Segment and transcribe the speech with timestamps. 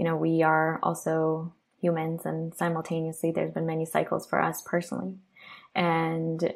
[0.00, 5.12] you know, we are also humans and simultaneously there's been many cycles for us personally.
[5.74, 6.54] And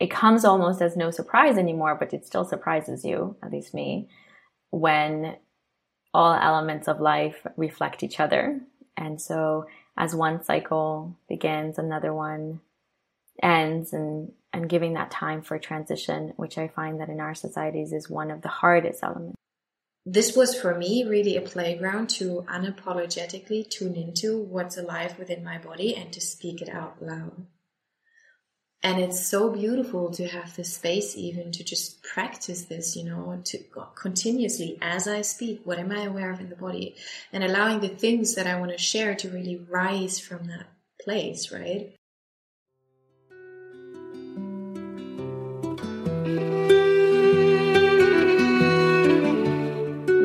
[0.00, 4.08] it comes almost as no surprise anymore, but it still surprises you, at least me,
[4.70, 5.36] when
[6.14, 8.60] all elements of life reflect each other.
[8.96, 9.66] And so
[9.98, 12.62] as one cycle begins, another one
[13.42, 17.92] ends and, and giving that time for transition, which I find that in our societies
[17.92, 19.36] is one of the hardest elements.
[20.04, 25.58] This was for me really a playground to unapologetically tune into what's alive within my
[25.58, 27.46] body and to speak it out loud.
[28.82, 33.40] And it's so beautiful to have the space even to just practice this, you know,
[33.44, 33.58] to
[33.94, 36.96] continuously as I speak, what am I aware of in the body
[37.32, 40.66] and allowing the things that I want to share to really rise from that
[41.00, 41.94] place, right?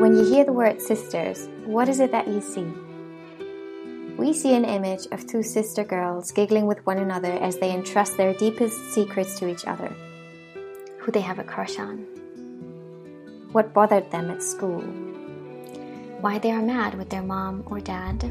[0.08, 2.64] When you hear the word sisters, what is it that you see?
[4.16, 8.16] we see an image of two sister girls giggling with one another as they entrust
[8.16, 9.94] their deepest secrets to each other.
[11.00, 12.06] Who they have a crush on.
[13.52, 14.80] What bothered them at school.
[16.22, 18.24] Why they are mad with their mom or dad.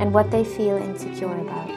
[0.00, 1.70] And what they feel insecure about.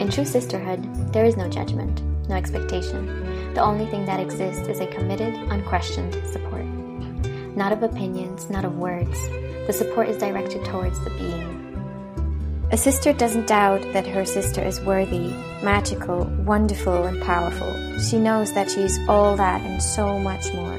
[0.00, 3.35] In true sisterhood, there is no judgment, no expectation.
[3.56, 6.66] The only thing that exists is a committed, unquestioned support.
[7.56, 9.18] Not of opinions, not of words,
[9.66, 12.68] the support is directed towards the being.
[12.70, 15.28] A sister doesn't doubt that her sister is worthy,
[15.62, 17.98] magical, wonderful, and powerful.
[17.98, 20.74] She knows that she is all that and so much more.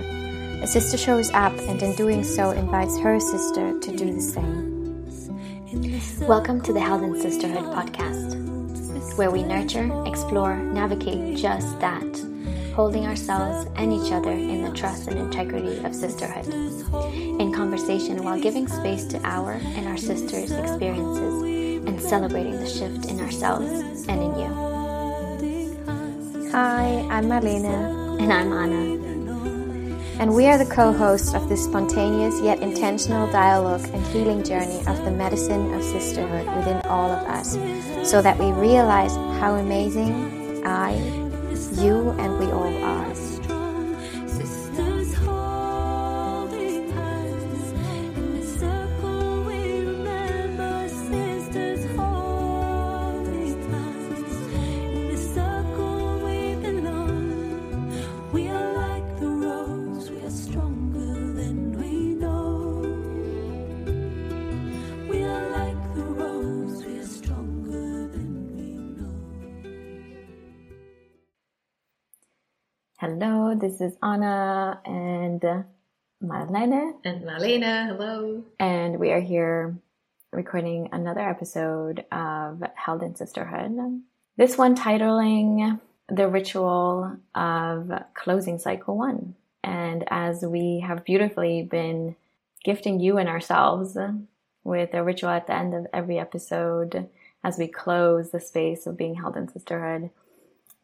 [0.62, 6.28] A sister shows up and in doing so invites her sister to do the same.
[6.28, 12.37] Welcome to the Held in Sisterhood podcast, where we nurture, explore, navigate just that
[12.78, 16.46] holding ourselves and each other in the trust and integrity of sisterhood.
[17.42, 21.42] In conversation while giving space to our and our sisters' experiences
[21.88, 24.50] and celebrating the shift in ourselves and in you.
[26.52, 27.66] Hi, I'm Marlene.
[28.22, 28.94] And I'm Anna.
[30.22, 34.82] And we are the co hosts of this spontaneous yet intentional dialogue and healing journey
[34.86, 37.58] of the medicine of sisterhood within all of us,
[38.08, 40.94] so that we realize how amazing I,
[41.82, 42.37] you and
[74.08, 75.42] Anna and
[76.24, 76.94] Marlene.
[77.04, 78.42] And Marlene, hello.
[78.58, 79.76] And we are here
[80.32, 84.02] recording another episode of Held in Sisterhood.
[84.38, 89.36] This one titling The Ritual of Closing Cycle 1.
[89.66, 92.16] And as we have beautifully been
[92.64, 93.98] gifting you and ourselves
[94.64, 97.10] with a ritual at the end of every episode
[97.44, 100.12] as we close the space of being held in sisterhood,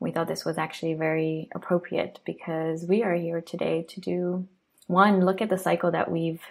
[0.03, 4.47] we thought this was actually very appropriate because we are here today to do
[4.88, 6.41] one, look at the cycle that we've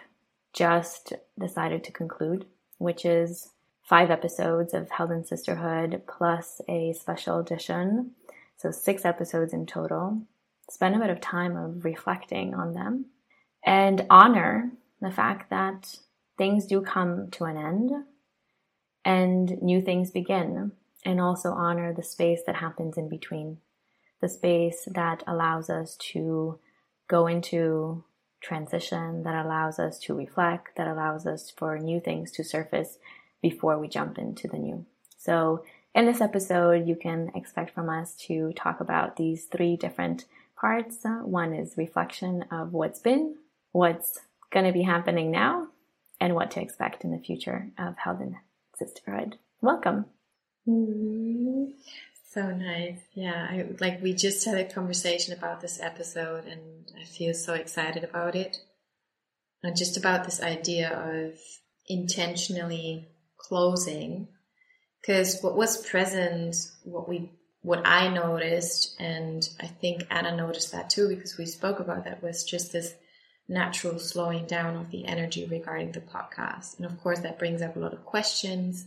[0.55, 2.47] just decided to conclude,
[2.79, 3.51] which is
[3.83, 8.13] five episodes of Held in Sisterhood plus a special edition.
[8.57, 10.23] So six episodes in total.
[10.71, 13.07] Spend a bit of time of reflecting on them
[13.63, 14.71] and honor
[15.03, 15.99] the fact that
[16.39, 17.91] things do come to an end
[19.05, 20.73] and new things begin
[21.05, 23.59] and also honor the space that happens in between,
[24.21, 26.59] the space that allows us to
[27.09, 28.05] go into
[28.41, 32.99] transition, that allows us to reflect, that allows us for new things to surface
[33.41, 34.85] before we jump into the new.
[35.17, 35.65] So
[35.95, 40.25] in this episode, you can expect from us to talk about these three different
[40.57, 40.99] parts.
[41.05, 43.37] One is reflection of what's been,
[43.73, 44.21] what's
[44.51, 45.69] going to be happening now,
[46.21, 48.37] and what to expect in the future of Held in
[48.77, 49.39] Sisterhood.
[49.61, 50.07] Welcome.
[50.69, 51.65] Mm-hmm.
[52.31, 52.99] So nice.
[53.15, 53.47] Yeah.
[53.51, 58.05] I, like we just had a conversation about this episode and I feel so excited
[58.05, 58.59] about it.
[59.63, 61.39] And just about this idea of
[61.89, 64.29] intentionally closing.
[65.01, 67.31] Because what was present, what we,
[67.61, 72.23] what I noticed, and I think Anna noticed that too, because we spoke about that,
[72.23, 72.95] was just this
[73.49, 76.77] natural slowing down of the energy regarding the podcast.
[76.79, 78.87] And of course, that brings up a lot of questions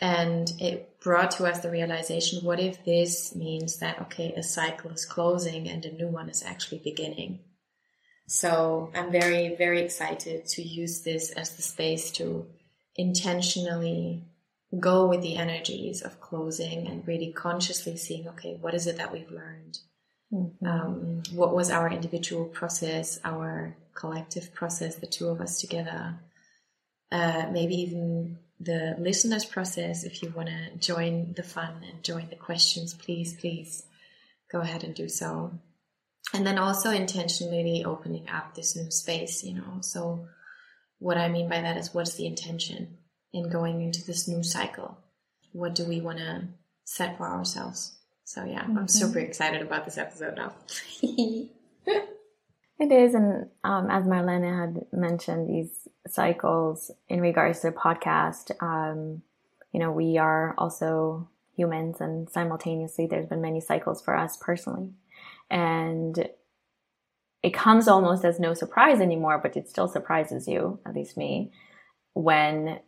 [0.00, 4.90] and it brought to us the realization what if this means that, okay, a cycle
[4.90, 7.40] is closing and a new one is actually beginning?
[8.28, 12.46] So I'm very, very excited to use this as the space to
[12.94, 14.24] intentionally
[14.78, 19.12] go with the energies of closing and really consciously seeing, okay, what is it that
[19.12, 19.78] we've learned?
[20.32, 20.66] Mm-hmm.
[20.66, 26.16] Um, what was our individual process, our collective process, the two of us together?
[27.10, 30.04] Uh, maybe even the listeners process.
[30.04, 33.84] If you want to join the fun and join the questions, please, please
[34.50, 35.52] go ahead and do so.
[36.34, 39.78] And then also intentionally opening up this new space, you know.
[39.80, 40.26] So
[40.98, 42.98] what I mean by that is what's the intention
[43.32, 44.98] in going into this new cycle?
[45.52, 46.48] What do we want to
[46.84, 47.98] set for ourselves?
[48.24, 48.78] So yeah, mm-hmm.
[48.78, 50.52] I'm super excited about this episode now.
[52.78, 58.52] It is, and um, as Marlene had mentioned, these cycles in regards to the podcast,
[58.62, 59.22] um,
[59.72, 64.90] you know, we are also humans, and simultaneously, there's been many cycles for us personally,
[65.50, 66.28] and
[67.42, 71.50] it comes almost as no surprise anymore, but it still surprises you, at least me,
[72.14, 72.78] when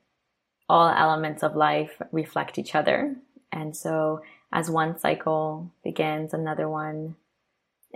[0.68, 3.16] all elements of life reflect each other,
[3.50, 4.20] and so
[4.52, 7.16] as one cycle begins, another one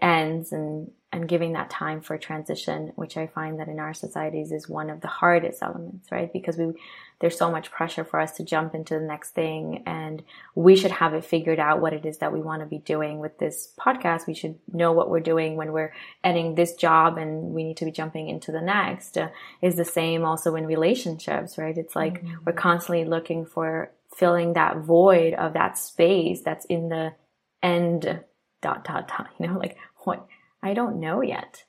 [0.02, 4.50] ends, and and giving that time for transition, which I find that in our societies
[4.50, 6.32] is one of the hardest elements, right?
[6.32, 6.72] Because we,
[7.20, 10.24] there's so much pressure for us to jump into the next thing and
[10.56, 13.20] we should have it figured out what it is that we want to be doing
[13.20, 14.26] with this podcast.
[14.26, 15.94] We should know what we're doing when we're
[16.24, 19.28] ending this job and we need to be jumping into the next uh,
[19.62, 21.78] is the same also in relationships, right?
[21.78, 22.38] It's like mm-hmm.
[22.44, 27.14] we're constantly looking for filling that void of that space that's in the
[27.62, 28.20] end
[28.62, 30.26] dot dot dot, you know, like what,
[30.64, 31.64] I don't know yet.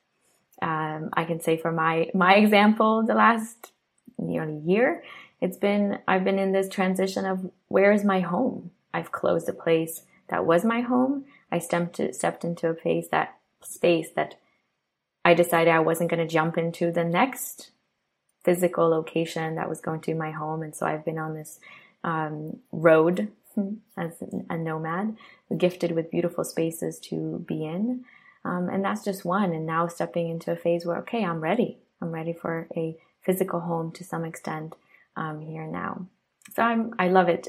[0.62, 3.72] Um, I can say for my my example, the last
[4.18, 5.04] nearly year,
[5.40, 8.70] it's been I've been in this transition of where is my home.
[8.94, 11.26] I've closed a place that was my home.
[11.52, 14.36] I stepped stepped into a place that space that
[15.26, 17.70] I decided I wasn't going to jump into the next
[18.44, 21.60] physical location that was going to be my home, and so I've been on this
[22.02, 23.30] um, road
[23.98, 24.12] as
[24.48, 25.16] a nomad,
[25.54, 28.06] gifted with beautiful spaces to be in.
[28.46, 29.52] Um, and that's just one.
[29.52, 31.78] And now stepping into a phase where, okay, I'm ready.
[32.00, 34.74] I'm ready for a physical home to some extent
[35.16, 36.06] um, here now.
[36.54, 37.48] So I'm, I love it.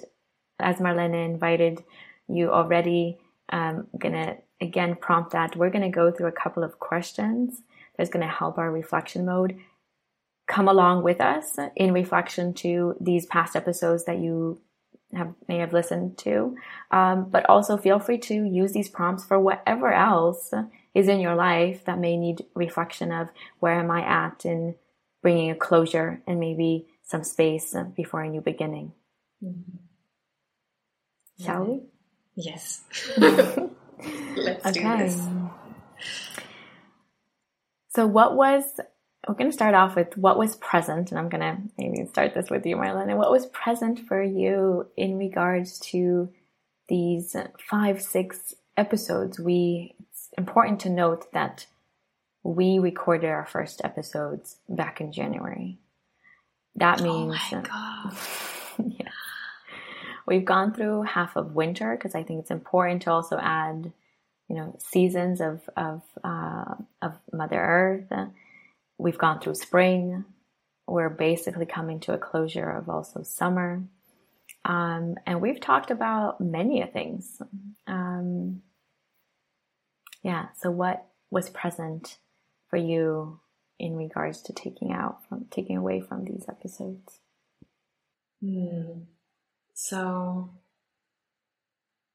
[0.60, 1.84] As Marlene invited
[2.28, 5.56] you already, I'm um, gonna again prompt that.
[5.56, 7.62] We're gonna go through a couple of questions
[7.96, 9.60] that's gonna help our reflection mode
[10.48, 14.60] come along with us in reflection to these past episodes that you
[15.14, 16.58] have may have listened to.
[16.90, 20.52] Um, but also feel free to use these prompts for whatever else
[20.98, 23.30] is in your life that may need reflection of
[23.60, 24.74] where am I at in
[25.22, 28.94] bringing a closure and maybe some space before a new beginning.
[29.44, 29.78] Mm-hmm.
[31.44, 31.82] Shall we?
[32.36, 32.82] Yes.
[33.18, 34.72] Let's okay.
[34.74, 35.28] do this.
[37.90, 38.64] So, what was
[39.28, 42.34] we're going to start off with what was present, and I'm going to maybe start
[42.34, 43.18] this with you, Marlene.
[43.18, 46.32] What was present for you in regards to
[46.88, 47.36] these
[47.70, 49.96] five, six episodes we
[50.38, 51.66] important to note that
[52.44, 55.80] we recorded our first episodes back in January.
[56.76, 58.12] That means oh
[58.86, 59.10] yeah.
[60.28, 63.92] We've gone through half of winter because I think it's important to also add,
[64.50, 68.30] you know, seasons of of uh, of Mother Earth.
[68.98, 70.26] We've gone through spring.
[70.88, 73.84] We're basically coming to a closure of also summer.
[74.64, 77.42] Um, and we've talked about many things.
[77.88, 78.62] Um,
[80.24, 80.48] yeah.
[80.58, 82.18] So what was present
[82.70, 83.40] for you
[83.80, 87.20] in regards to taking out from taking away from these episodes?
[88.42, 89.02] Hmm.
[89.74, 90.50] So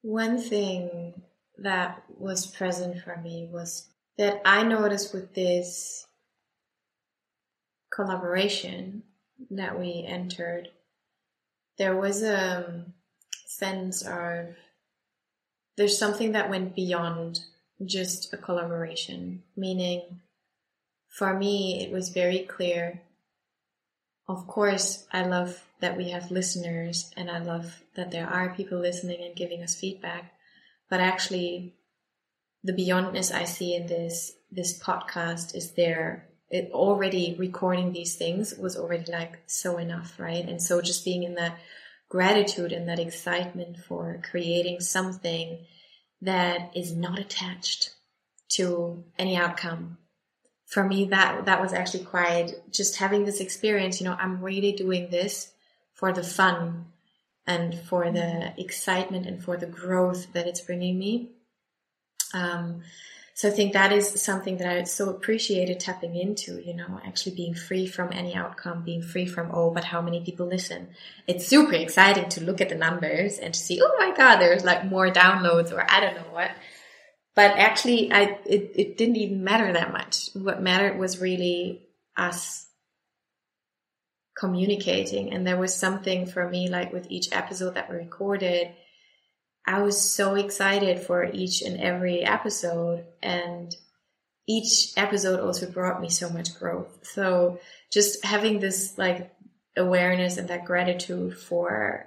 [0.03, 1.23] one thing
[1.59, 6.07] that was present for me was that I noticed with this
[7.93, 9.05] collaboration
[9.51, 10.69] that we entered,
[11.79, 12.85] there was a
[13.47, 14.57] sense of
[15.77, 17.41] there's something that went beyond
[17.87, 20.21] just a collaboration, meaning
[21.13, 23.03] for me, it was very clear.
[24.29, 28.79] Of course, I love that we have listeners and I love that there are people
[28.79, 30.33] listening and giving us feedback.
[30.89, 31.75] But actually,
[32.65, 36.29] the beyondness I see in this, this podcast is there.
[36.49, 40.47] It already recording these things was already like so enough, right?
[40.49, 41.59] And so just being in that
[42.09, 45.65] gratitude and that excitement for creating something
[46.23, 47.91] that is not attached
[48.51, 49.99] to any outcome.
[50.67, 54.73] For me, that, that was actually quite just having this experience, you know, I'm really
[54.73, 55.53] doing this
[55.93, 56.87] for the fun
[57.47, 61.31] and for the excitement and for the growth that it's bringing me.
[62.33, 62.83] Um,
[63.35, 67.35] so I think that is something that I so appreciated tapping into, you know, actually
[67.35, 70.89] being free from any outcome, being free from, oh, but how many people listen?
[71.27, 74.65] It's super exciting to look at the numbers and to see, oh my God, there's
[74.65, 76.51] like more downloads or I don't know what.
[77.35, 80.29] But actually, I, it, it didn't even matter that much.
[80.35, 82.67] What mattered was really us
[84.37, 85.33] communicating.
[85.33, 88.75] And there was something for me, like with each episode that we recorded,
[89.67, 93.75] I was so excited for each and every episode and
[94.49, 96.99] each episode also brought me so much growth.
[97.03, 97.61] So
[97.93, 99.33] just having this like
[99.77, 102.07] awareness and that gratitude for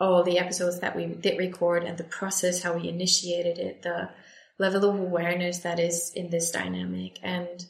[0.00, 4.08] all the episodes that we did record and the process, how we initiated it, the
[4.58, 7.18] level of awareness that is in this dynamic.
[7.22, 7.64] And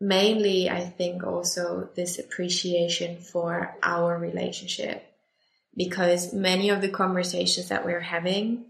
[0.00, 5.15] mainly, I think also this appreciation for our relationship
[5.76, 8.64] because many of the conversations that we're having,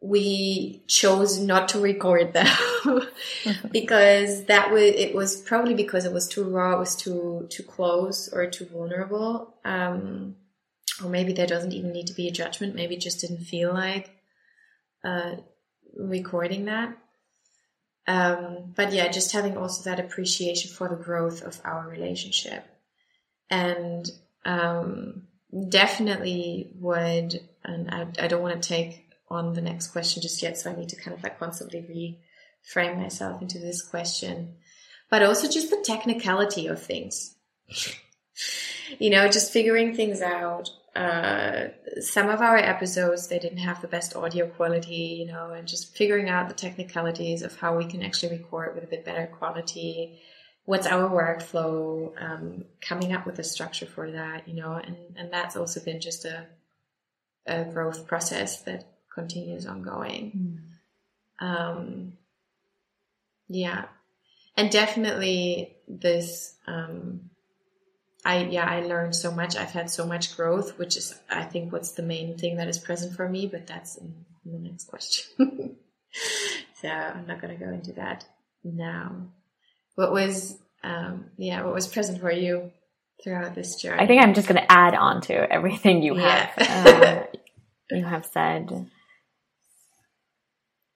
[0.00, 2.56] we chose not to record them
[3.72, 7.62] because that was it was probably because it was too raw, it was too too
[7.62, 9.54] close or too vulnerable.
[9.64, 10.36] Um,
[11.02, 12.74] or maybe there doesn't even need to be a judgment.
[12.74, 14.10] Maybe it just didn't feel like
[15.04, 15.36] uh,
[15.96, 16.96] recording that.
[18.06, 22.64] Um, but yeah, just having also that appreciation for the growth of our relationship.
[23.48, 24.10] And
[24.44, 25.22] um,
[25.68, 30.58] definitely would, and I, I don't want to take on the next question just yet,
[30.58, 32.18] so I need to kind of like constantly
[32.74, 34.54] reframe myself into this question.
[35.10, 37.34] But also just the technicality of things.
[38.98, 40.70] you know, just figuring things out.
[40.94, 41.68] Uh,
[42.00, 45.96] some of our episodes, they didn't have the best audio quality, you know, and just
[45.96, 50.20] figuring out the technicalities of how we can actually record with a bit better quality
[50.64, 55.32] what's our workflow, um, coming up with a structure for that, you know, and, and
[55.32, 56.46] that's also been just a,
[57.46, 60.60] a growth process that continues ongoing.
[61.40, 61.46] Mm.
[61.46, 62.12] Um,
[63.48, 63.86] yeah.
[64.56, 67.30] And definitely this, um,
[68.24, 69.56] I, yeah, I learned so much.
[69.56, 72.78] I've had so much growth, which is, I think, what's the main thing that is
[72.78, 75.26] present for me, but that's in, in the next question.
[76.80, 78.24] so I'm not going to go into that
[78.62, 79.26] now.
[79.94, 82.70] What was, um, yeah, what was present for you
[83.22, 84.02] throughout this journey?
[84.02, 87.24] I think I'm just going to add on to everything you have, yeah.
[87.92, 88.70] uh, you have said.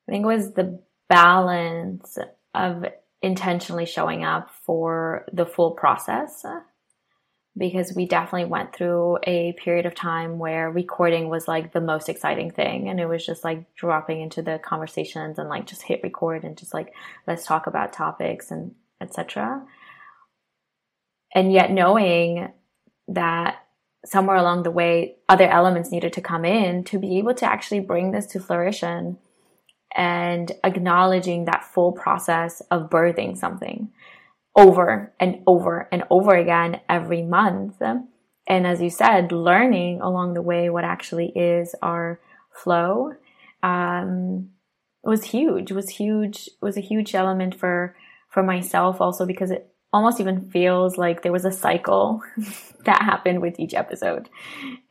[0.09, 2.19] I think it was the balance
[2.55, 2.85] of
[3.23, 6.45] intentionally showing up for the full process
[7.57, 12.09] because we definitely went through a period of time where recording was like the most
[12.09, 16.01] exciting thing and it was just like dropping into the conversations and like just hit
[16.03, 16.93] record and just like
[17.27, 19.65] let's talk about topics and etc.
[21.35, 22.53] And yet knowing
[23.09, 23.57] that
[24.05, 27.81] somewhere along the way, other elements needed to come in to be able to actually
[27.81, 29.19] bring this to fruition
[29.95, 33.91] and acknowledging that full process of birthing something
[34.57, 37.81] over and over and over again every month.
[37.81, 42.21] And as you said, learning along the way what actually is our
[42.53, 43.13] flow
[43.63, 44.51] um,
[45.03, 45.73] was huge.
[45.73, 46.49] Was huge.
[46.63, 47.97] Was a huge element for
[48.37, 52.23] for myself also because it almost even feels like there was a cycle
[52.85, 54.29] that happened with each episode.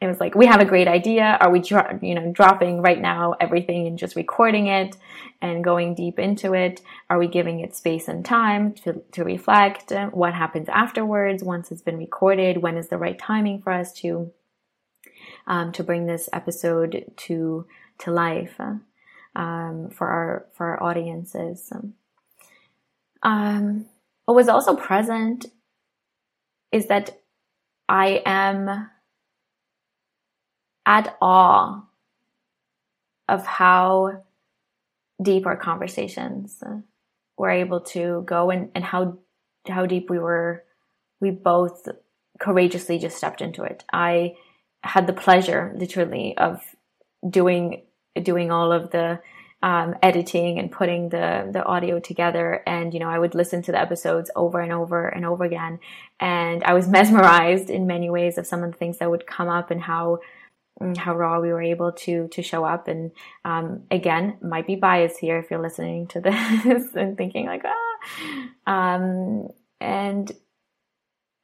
[0.02, 1.38] It was like, we have a great idea.
[1.40, 4.98] Are we, dro- you know, dropping right now everything and just recording it
[5.44, 6.82] and going deep into it?
[7.08, 9.94] Are we giving it space and time to, to reflect?
[10.10, 12.64] What happens afterwards once it's been recorded?
[12.64, 14.32] When is the right timing for us to,
[15.46, 17.68] um, to bring this episode to,
[18.00, 18.60] to life,
[19.36, 21.72] um, for our, for our audiences?
[23.24, 23.86] Um,
[24.26, 25.46] what was also present
[26.72, 27.22] is that
[27.88, 28.90] I am
[30.86, 31.84] at awe
[33.28, 34.24] of how
[35.22, 36.64] deep our conversations
[37.38, 39.18] were able to go and, and how
[39.68, 40.64] how deep we were
[41.22, 41.88] we both
[42.40, 43.84] courageously just stepped into it.
[43.92, 44.36] I
[44.84, 46.62] had the pleasure literally of
[47.28, 47.84] doing
[48.22, 49.20] doing all of the
[49.64, 52.62] um, editing and putting the the audio together.
[52.68, 55.80] And you know i would listen to the episodes over and over and over again.
[56.20, 59.50] And i was mesmerized in many ways of some of the things that would come
[59.50, 60.20] up and how
[60.82, 62.88] mm, how raw we were able to to show up.
[62.88, 63.12] And
[63.44, 67.82] um, again might be biased here if you're listening to this and thinking like ah.
[68.68, 69.50] Um,
[69.82, 70.32] and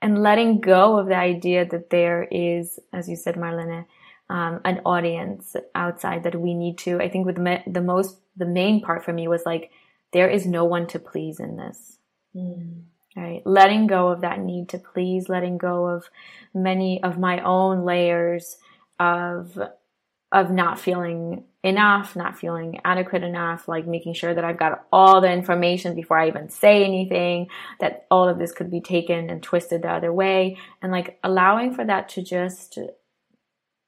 [0.01, 3.85] and letting go of the idea that there is as you said marlene
[4.31, 6.99] um, an audience outside that we need to.
[7.01, 9.71] I think with the, the most, the main part for me was like,
[10.13, 11.97] there is no one to please in this.
[12.35, 12.83] Mm.
[13.15, 13.41] Right.
[13.45, 16.09] Letting go of that need to please, letting go of
[16.53, 18.57] many of my own layers
[18.99, 19.59] of
[20.31, 25.19] of not feeling enough, not feeling adequate enough, like making sure that I've got all
[25.19, 27.49] the information before I even say anything,
[27.81, 31.73] that all of this could be taken and twisted the other way, and like allowing
[31.73, 32.79] for that to just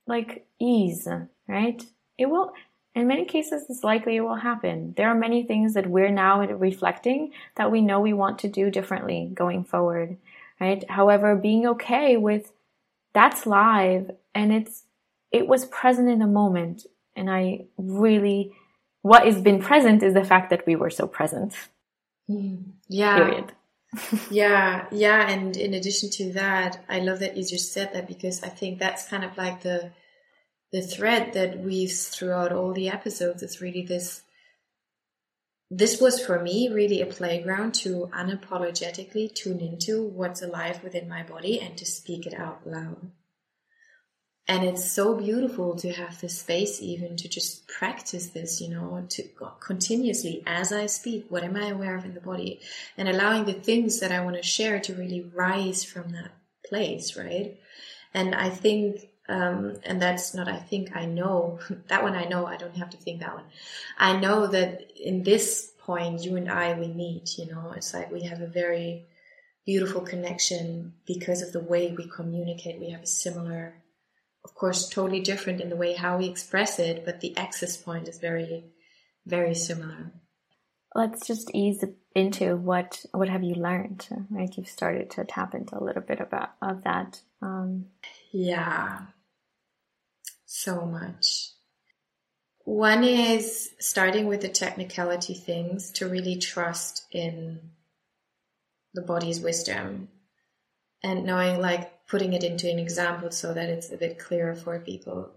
[0.07, 1.07] like ease,
[1.47, 1.83] right?
[2.17, 2.53] It will,
[2.95, 4.93] in many cases, it's likely it will happen.
[4.97, 8.69] There are many things that we're now reflecting that we know we want to do
[8.69, 10.17] differently going forward,
[10.59, 10.87] right?
[10.89, 12.51] However, being okay with
[13.13, 14.83] that's live and it's
[15.31, 16.85] it was present in the moment.
[17.15, 18.53] And I really,
[19.01, 21.53] what has been present is the fact that we were so present.
[22.27, 22.55] Hmm.
[22.87, 23.17] Yeah.
[23.17, 23.51] Period.
[24.31, 25.29] Yeah, yeah.
[25.29, 28.79] And in addition to that, I love that you just said that because I think
[28.79, 29.91] that's kind of like the
[30.71, 33.43] the thread that weaves throughout all the episodes.
[33.43, 34.23] It's really this
[35.69, 41.23] this was for me really a playground to unapologetically tune into what's alive within my
[41.23, 43.11] body and to speak it out loud
[44.47, 49.05] and it's so beautiful to have the space even to just practice this you know
[49.09, 49.23] to
[49.59, 52.59] continuously as i speak what am i aware of in the body?
[52.97, 56.31] And allowing the things that i want to share to really rise from that
[56.65, 57.57] place right?
[58.13, 62.45] And i think um, and that's not i think i know that one i know
[62.45, 63.45] i don't have to think that one.
[63.97, 68.11] I know that in this point you and i we meet you know it's like
[68.11, 69.05] we have a very
[69.65, 72.79] beautiful connection because of the way we communicate.
[72.79, 73.75] We have a similar
[74.43, 78.07] of course, totally different in the way how we express it, but the access point
[78.07, 78.65] is very,
[79.25, 80.11] very similar.
[80.95, 81.83] Let's just ease
[82.13, 84.07] into what what have you learned?
[84.29, 87.21] Right, you've started to tap into a little bit about of that.
[87.41, 87.85] Um,
[88.31, 88.99] yeah,
[90.45, 91.49] so much.
[92.65, 97.71] One is starting with the technicality things to really trust in
[98.93, 100.09] the body's wisdom
[101.03, 104.79] and knowing like putting it into an example so that it's a bit clearer for
[104.79, 105.31] people.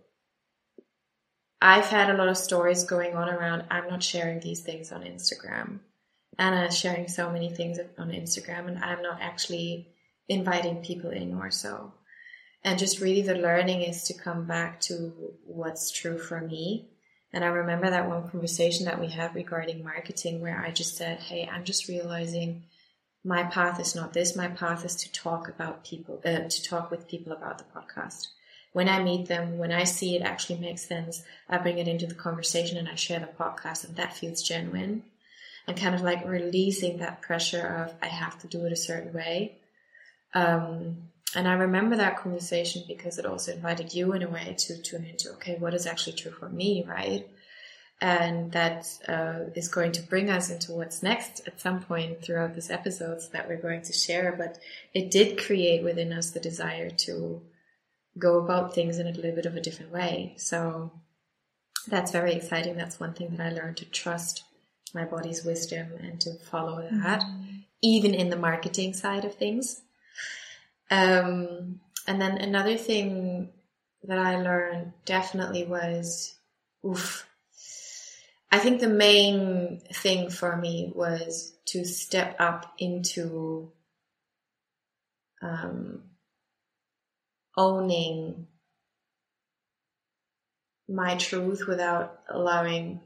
[1.61, 5.03] I've had a lot of stories going on around I'm not sharing these things on
[5.03, 5.81] Instagram.
[6.39, 9.89] Anna is sharing so many things on Instagram and I'm not actually
[10.29, 11.95] inviting people in or so.
[12.63, 15.13] And just really the learning is to come back to
[15.45, 16.91] what's true for me.
[17.33, 21.21] And I remember that one conversation that we had regarding marketing where I just said,
[21.21, 22.65] Hey, I'm just realizing
[23.27, 24.37] my path is not this.
[24.37, 28.29] My path is to talk about people, uh, to talk with people about the podcast.
[28.73, 32.07] When I meet them, when I see it actually makes sense, I bring it into
[32.07, 35.03] the conversation and I share the podcast and that feels genuine
[35.67, 39.13] and kind of like releasing that pressure of I have to do it a certain
[39.13, 39.57] way.
[40.33, 44.81] Um, and I remember that conversation because it also invited you in a way to
[44.83, 47.29] tune into, okay, what is actually true for me, right?
[48.01, 52.55] And that uh, is going to bring us into what's next at some point throughout
[52.55, 54.35] this episodes that we're going to share.
[54.37, 54.59] But
[54.93, 57.43] it did create within us the desire to
[58.19, 60.35] go about things in a little bit of a different way.
[60.37, 60.93] So
[61.89, 62.77] that's very exciting.
[62.77, 64.45] That's one thing that I learned to trust
[64.95, 67.59] my body's wisdom and to follow that, mm-hmm.
[67.83, 69.81] even in the marketing side of things.
[70.91, 73.51] Um, and then another thing
[74.05, 76.35] that I learned definitely was,
[76.85, 77.26] oof,
[78.51, 83.73] I think the main thing for me was to step up into
[85.43, 86.03] um,
[87.57, 88.47] owning
[90.89, 93.01] my truth without allowing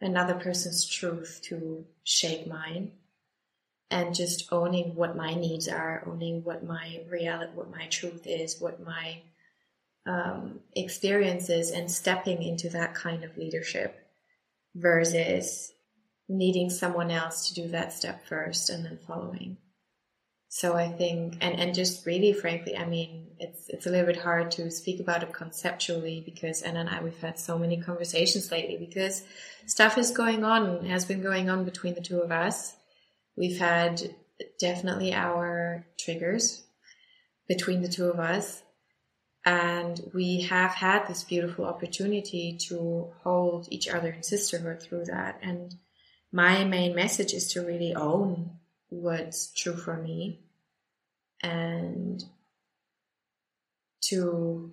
[0.00, 2.92] another person's truth to shape mine.
[3.92, 8.60] And just owning what my needs are owning what my reality what my truth is
[8.60, 9.18] what my
[10.06, 13.99] um, experiences and stepping into that kind of leadership
[14.74, 15.72] versus
[16.28, 19.56] needing someone else to do that step first and then following.
[20.48, 24.16] So I think, and, and just really frankly, I mean, it's, it's a little bit
[24.16, 28.50] hard to speak about it conceptually because Anna and I, we've had so many conversations
[28.50, 29.22] lately because
[29.66, 32.74] stuff is going on, has been going on between the two of us.
[33.36, 34.14] We've had
[34.58, 36.64] definitely our triggers
[37.48, 38.62] between the two of us.
[39.44, 45.38] And we have had this beautiful opportunity to hold each other in sisterhood through that.
[45.42, 45.74] And
[46.32, 48.58] my main message is to really own
[48.90, 50.40] what's true for me
[51.42, 52.22] and
[54.02, 54.72] to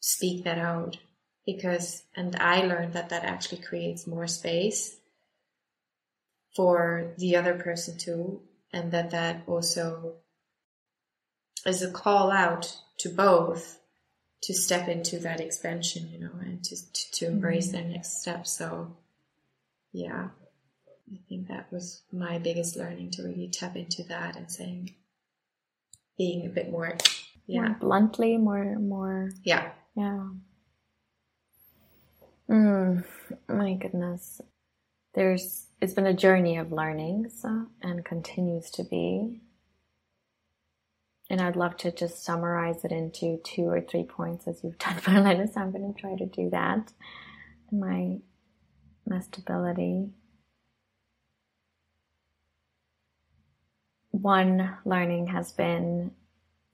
[0.00, 0.96] speak that out
[1.44, 4.96] because and i learned that that actually creates more space
[6.54, 8.40] for the other person too
[8.72, 10.14] and that that also
[11.66, 13.78] is a call out to both
[14.42, 17.76] to step into that expansion, you know, and to to, to embrace mm-hmm.
[17.76, 18.46] their next step.
[18.46, 18.96] So,
[19.92, 20.28] yeah,
[21.12, 24.94] I think that was my biggest learning to really tap into that and saying,
[26.18, 26.96] being a bit more,
[27.46, 30.28] yeah, more bluntly, more, more, yeah, yeah.
[32.50, 33.04] Mm,
[33.48, 34.40] my goodness.
[35.14, 39.40] There's, it's been a journey of learnings uh, and continues to be.
[41.28, 44.96] And I'd love to just summarize it into two or three points as you've done,
[44.98, 45.52] for Marlena.
[45.52, 46.92] So I'm going to try to do that.
[47.72, 48.18] My,
[49.06, 50.10] my stability.
[54.10, 56.12] One learning has been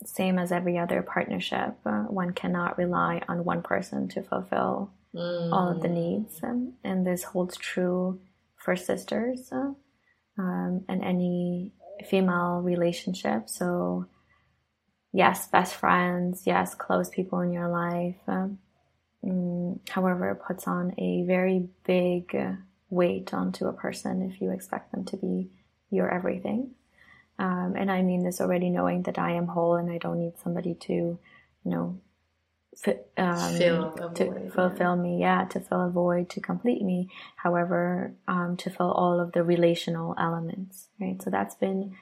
[0.04, 1.76] same as every other partnership.
[1.84, 5.52] Uh, one cannot rely on one person to fulfill mm.
[5.52, 6.40] all of the needs.
[6.42, 8.20] Um, and this holds true
[8.56, 9.72] for sisters uh,
[10.38, 11.72] um, and any
[12.08, 13.48] female relationship.
[13.48, 14.06] So,
[15.12, 18.16] yes, best friends, yes, close people in your life.
[18.27, 18.59] Um,
[19.25, 22.35] mm, however, it puts on a very big
[22.90, 25.51] weight onto a person if you expect them to be
[25.90, 26.70] your everything.
[27.38, 30.35] Um, and I mean this already knowing that I am whole and I don't need
[30.42, 31.18] somebody to, you
[31.64, 31.98] know,
[33.18, 35.03] um, fill to void, fulfill yeah.
[35.03, 37.11] me, yeah, to fill a void, to complete me.
[37.37, 41.20] However, um, to fill all of the relational elements, right?
[41.22, 41.96] So that's been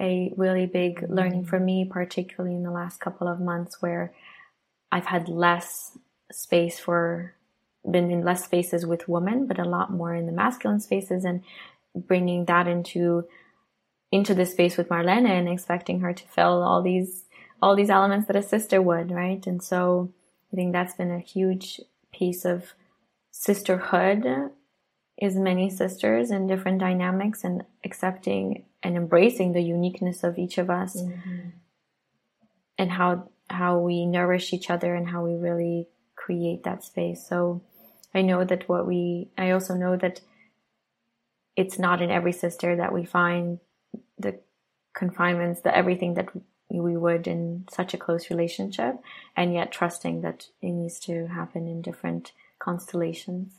[0.00, 4.12] a really big learning for me, particularly in the last couple of months where
[4.92, 5.96] I've had less
[6.30, 7.34] space for,
[7.88, 11.42] been in less spaces with women, but a lot more in the masculine spaces and
[11.94, 13.26] bringing that into,
[14.12, 17.22] into the space with Marlene and expecting her to fill all these
[17.62, 19.46] all these elements that a sister would, right?
[19.46, 20.12] And so
[20.52, 21.80] I think that's been a huge
[22.12, 22.74] piece of
[23.30, 24.50] sisterhood
[25.18, 30.70] is many sisters and different dynamics and accepting and embracing the uniqueness of each of
[30.70, 31.48] us mm-hmm.
[32.78, 37.26] and how how we nourish each other and how we really create that space.
[37.28, 37.62] So
[38.14, 40.20] I know that what we I also know that
[41.56, 43.58] it's not in every sister that we find
[44.20, 44.38] the
[44.94, 46.28] confinements, the everything that
[46.70, 49.00] we would in such a close relationship,
[49.36, 53.52] and yet trusting that it needs to happen in different constellations.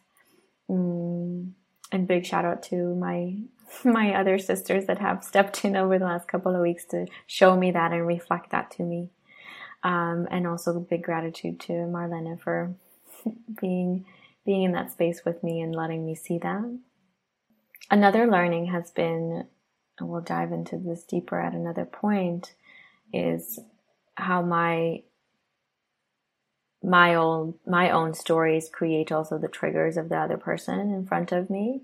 [0.70, 1.52] Mm,
[1.92, 3.36] and big shout out to my
[3.84, 7.56] my other sisters that have stepped in over the last couple of weeks to show
[7.56, 9.10] me that and reflect that to me.
[9.84, 12.76] Um, and also big gratitude to Marlena for
[13.62, 14.06] being
[14.46, 16.80] being in that space with me and letting me see that.
[17.92, 19.46] Another learning has been,
[20.00, 22.54] and we'll dive into this deeper at another point,
[23.12, 23.60] is
[24.16, 25.04] how my
[26.84, 31.32] my own my own stories create also the triggers of the other person in front
[31.32, 31.82] of me.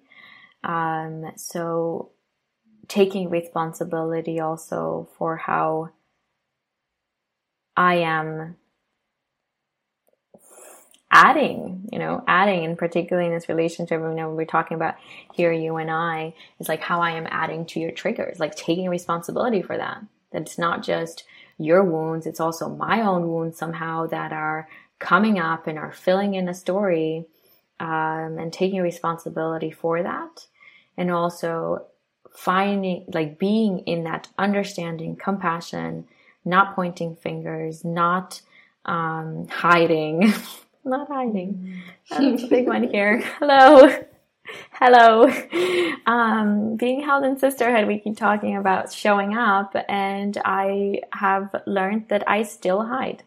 [0.63, 2.11] Um, so
[2.87, 5.89] taking responsibility also for how
[7.75, 8.55] I am
[11.11, 14.95] adding, you know, adding, and particularly in this relationship, you know, we're talking about
[15.33, 18.89] here, you and I, is like how I am adding to your triggers, like taking
[18.89, 20.03] responsibility for that.
[20.31, 21.23] That it's not just
[21.59, 26.33] your wounds, it's also my own wounds somehow that are coming up and are filling
[26.33, 27.25] in a story
[27.79, 30.47] um, and taking responsibility for that.
[30.97, 31.85] And also
[32.35, 36.05] finding, like being in that understanding, compassion,
[36.45, 38.41] not pointing fingers, not
[38.85, 40.33] um, hiding.
[40.83, 41.81] not hiding.
[42.09, 43.19] That's a big one here.
[43.39, 44.03] Hello.
[44.71, 45.31] Hello.
[46.05, 52.09] Um, being held in sisterhood, we keep talking about showing up, and I have learned
[52.09, 53.23] that I still hide.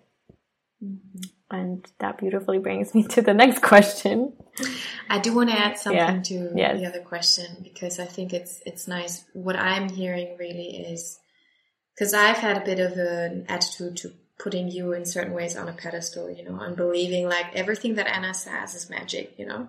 [0.85, 1.36] Mm-hmm.
[1.51, 4.33] And that beautifully brings me to the next question.
[5.09, 6.23] I do want to add something yeah.
[6.23, 6.81] to yes.
[6.81, 9.25] the other question because I think it's it's nice.
[9.33, 11.19] What I'm hearing really is
[11.95, 15.69] because I've had a bit of an attitude to putting you in certain ways on
[15.69, 19.69] a pedestal, you know, and believing like everything that Anna says is magic, you know.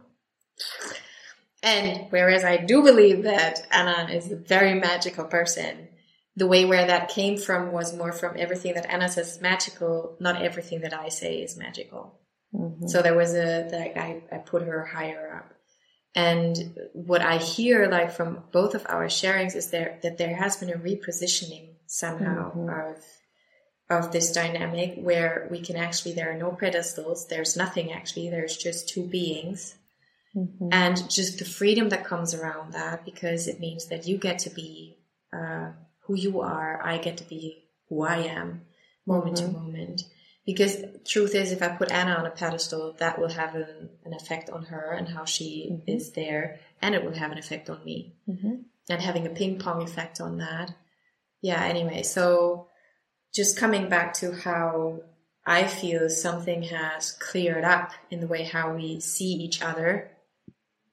[1.63, 5.86] And whereas I do believe that Anna is a very magical person,
[6.37, 10.15] the way where that came from was more from everything that Anna says is magical,
[10.19, 12.19] not everything that I say is magical.
[12.53, 12.87] Mm-hmm.
[12.87, 15.53] So there was a, like, I, I put her higher up.
[16.15, 20.57] And what I hear like from both of our sharings is there that there has
[20.57, 22.69] been a repositioning somehow mm-hmm.
[22.69, 23.03] of
[23.89, 28.57] of this dynamic where we can actually there are no pedestals, there's nothing actually, there's
[28.57, 29.75] just two beings
[30.37, 30.69] Mm-hmm.
[30.71, 34.49] And just the freedom that comes around that, because it means that you get to
[34.49, 34.97] be
[35.33, 35.71] uh,
[36.07, 38.61] who you are, I get to be who I am,
[39.05, 39.53] moment mm-hmm.
[39.53, 40.03] to moment.
[40.45, 44.13] Because truth is, if I put Anna on a pedestal, that will have an, an
[44.13, 45.89] effect on her and how she mm-hmm.
[45.89, 48.55] is there, and it will have an effect on me, mm-hmm.
[48.89, 50.73] and having a ping pong effect on that.
[51.41, 51.63] Yeah.
[51.63, 52.69] Anyway, so
[53.33, 55.01] just coming back to how
[55.45, 60.11] I feel something has cleared up in the way how we see each other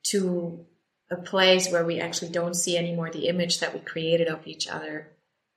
[0.09, 0.67] to
[1.15, 4.69] a place where we actually don't see anymore the image that we created of each
[4.69, 5.09] other,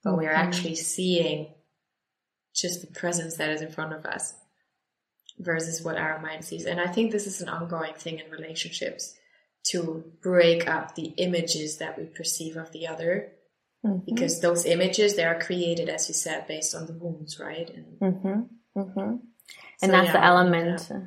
[0.04, 0.20] but mm-hmm.
[0.20, 1.48] we're actually seeing
[2.56, 4.34] just the presence that is in front of us.
[5.40, 6.66] versus what our mind sees.
[6.66, 9.14] And I think this is an ongoing thing in relationships
[9.68, 13.34] to break up the images that we perceive of the other.
[13.86, 14.06] Mm-hmm.
[14.06, 17.70] Because those images, they are created, as you said, based on the wounds, right?
[17.70, 18.80] And, mm-hmm.
[18.80, 19.16] Mm-hmm.
[19.18, 19.20] So,
[19.84, 20.88] and that's yeah, the element.
[20.90, 21.00] Yeah.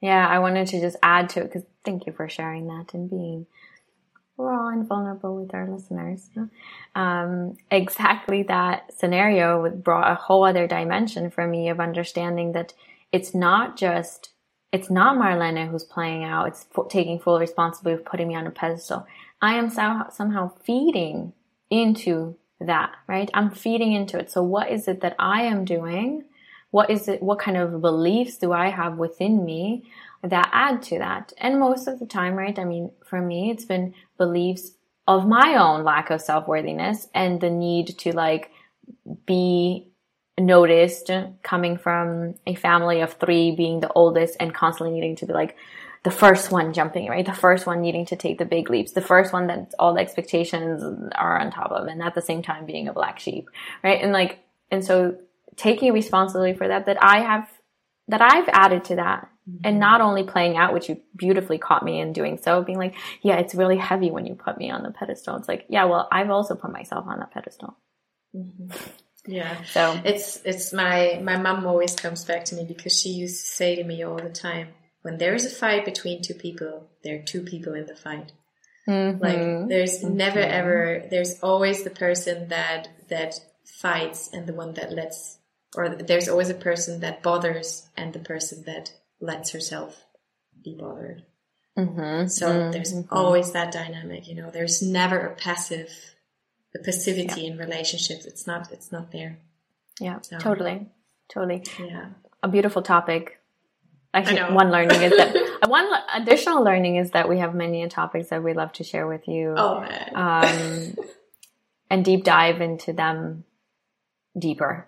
[0.00, 3.08] yeah, I wanted to just add to it because thank you for sharing that and
[3.08, 3.46] being
[4.38, 6.30] raw and vulnerable with our listeners.
[6.94, 12.72] Um, exactly that scenario brought a whole other dimension for me of understanding that
[13.12, 14.30] it's not just
[14.70, 16.48] it's not Marlene who's playing out.
[16.48, 19.06] It's taking full responsibility of putting me on a pedestal.
[19.40, 21.32] I am somehow, somehow feeding
[21.70, 23.30] into that, right?
[23.32, 24.30] I'm feeding into it.
[24.30, 26.24] So what is it that I am doing?
[26.70, 27.22] What is it?
[27.22, 29.84] What kind of beliefs do I have within me
[30.22, 31.32] that add to that?
[31.38, 32.58] And most of the time, right?
[32.58, 34.72] I mean, for me, it's been beliefs
[35.06, 38.50] of my own lack of self-worthiness and the need to like
[39.26, 39.88] be
[40.38, 41.10] noticed
[41.42, 45.56] coming from a family of three being the oldest and constantly needing to be like
[46.04, 47.26] the first one jumping, right?
[47.26, 50.00] The first one needing to take the big leaps, the first one that all the
[50.00, 53.50] expectations are on top of, and at the same time being a black sheep,
[53.82, 54.00] right?
[54.00, 54.38] And like,
[54.70, 55.16] and so
[55.56, 57.50] taking responsibility for that, that I have,
[58.08, 59.60] that I've added to that mm-hmm.
[59.64, 62.94] and not only playing out, which you beautifully caught me in doing so, being like,
[63.22, 65.36] yeah, it's really heavy when you put me on the pedestal.
[65.36, 67.76] It's like, yeah, well, I've also put myself on that pedestal.
[68.34, 68.70] Mm-hmm.
[69.26, 69.62] Yeah.
[69.64, 73.50] So it's it's my my mom always comes back to me because she used to
[73.50, 74.68] say to me all the time,
[75.02, 78.32] when there is a fight between two people, there are two people in the fight.
[78.88, 79.22] Mm-hmm.
[79.22, 84.92] Like there's never ever there's always the person that that fights and the one that
[84.92, 85.37] lets
[85.76, 90.04] or there's always a person that bothers and the person that lets herself
[90.62, 91.24] be bothered.
[91.76, 92.26] Mm-hmm.
[92.28, 92.70] So mm-hmm.
[92.72, 94.50] there's always that dynamic, you know.
[94.50, 95.90] There's never a passive
[96.72, 97.52] the passivity yeah.
[97.52, 98.26] in relationships.
[98.26, 99.38] It's not it's not there.
[100.00, 100.86] Yeah, so, totally,
[101.28, 101.62] totally.
[101.78, 102.06] Yeah,
[102.42, 103.40] a beautiful topic.
[104.12, 105.36] Actually, one learning is that
[105.68, 109.28] one additional learning is that we have many topics that we love to share with
[109.28, 109.54] you.
[109.56, 110.10] Oh man.
[110.14, 110.96] Um,
[111.90, 113.44] and deep dive into them
[114.36, 114.87] deeper.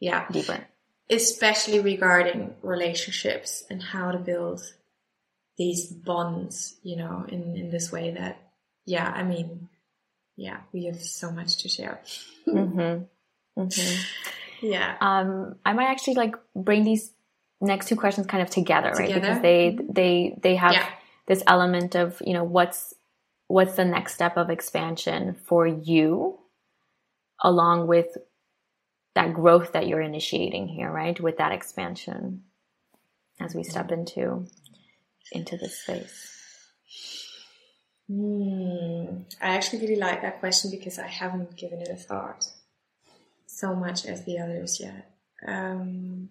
[0.00, 0.66] Yeah, deeper.
[1.08, 4.62] Especially regarding relationships and how to build
[5.58, 8.40] these bonds, you know, in in this way that,
[8.86, 9.68] yeah, I mean,
[10.36, 12.00] yeah, we have so much to share.
[12.46, 13.04] mm-hmm.
[13.58, 14.66] Mm-hmm.
[14.66, 14.96] Yeah.
[15.00, 17.12] Um, I might actually like bring these
[17.60, 19.12] next two questions kind of together, together?
[19.12, 19.20] right?
[19.20, 20.86] Because they they they have yeah.
[21.26, 22.94] this element of you know what's
[23.48, 26.38] what's the next step of expansion for you,
[27.42, 28.16] along with
[29.14, 31.18] that growth that you're initiating here, right?
[31.20, 32.42] With that expansion
[33.40, 34.46] as we step into
[35.32, 36.36] into this space.
[38.08, 39.22] Hmm.
[39.40, 42.50] I actually really like that question because I haven't given it a thought
[43.46, 45.10] so much as the others yet.
[45.46, 46.30] Um,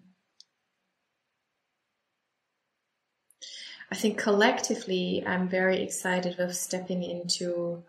[3.90, 7.82] I think collectively, I'm very excited of stepping into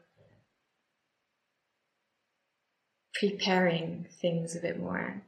[3.21, 5.21] preparing things a bit more.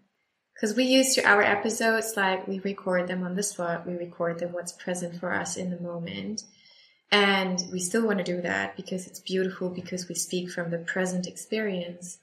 [0.55, 4.39] Because we used to, our episodes, like we record them on the spot, we record
[4.39, 6.43] them what's present for us in the moment.
[7.11, 10.79] And we still want to do that because it's beautiful because we speak from the
[10.79, 12.17] present experience.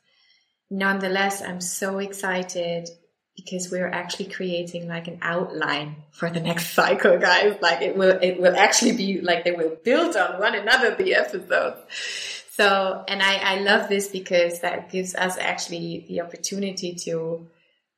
[0.70, 2.88] Nonetheless, I'm so excited
[3.36, 7.56] because we're actually creating like an outline for the next cycle, guys.
[7.62, 11.14] Like it will, it will actually be like they will build on one another, the
[11.14, 12.39] episodes.
[12.50, 17.46] So, and I, I love this because that gives us actually the opportunity to,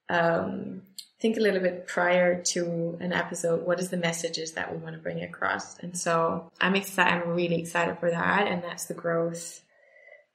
[0.09, 0.83] um,
[1.23, 4.97] think a little bit prior to an episode what is the messages that we want
[4.97, 5.79] to bring across?
[5.79, 9.63] And so i'm excited i'm really excited for that and that's the growth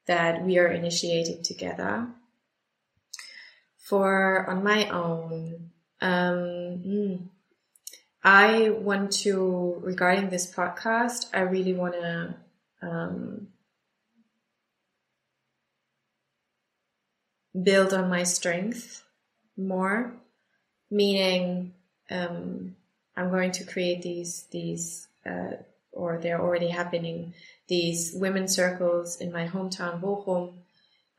[0.05, 2.07] that we are initiating together.
[3.77, 7.15] For on my own um, hmm,
[8.23, 12.35] i want to regarding this podcast i really want to
[12.81, 13.47] um,
[17.63, 19.03] build on my strength
[19.57, 20.13] more
[20.89, 21.73] meaning
[22.09, 22.75] um,
[23.15, 25.57] I'm going to create these these uh,
[25.91, 27.33] or they're already happening
[27.67, 30.53] these women circles in my hometown Bochum,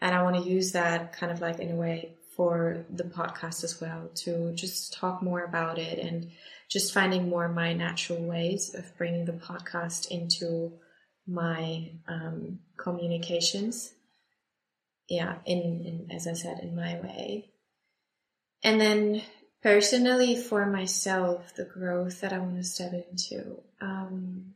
[0.01, 3.65] and I want to use that kind of like in a way for the podcast
[3.65, 6.31] as well to just talk more about it and
[6.69, 10.73] just finding more my natural ways of bringing the podcast into
[11.27, 13.93] my um, communications.
[15.09, 17.51] Yeah, in, in as I said, in my way.
[18.63, 19.23] And then
[19.63, 23.61] personally for myself, the growth that I want to step into.
[23.81, 24.55] Um,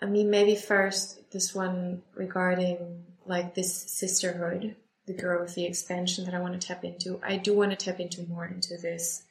[0.00, 6.34] I mean, maybe first this one regarding like this sisterhood, the growth, the expansion that
[6.34, 7.20] I want to tap into.
[7.22, 9.24] I do want to tap into more into this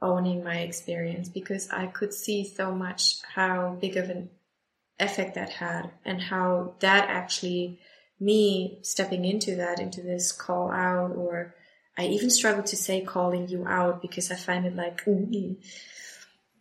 [0.00, 4.30] owning my experience because I could see so much how big of an
[4.98, 7.78] effect that had and how that actually
[8.20, 11.54] me stepping into that, into this call out, or
[11.96, 15.04] I even struggle to say calling you out because I find it like,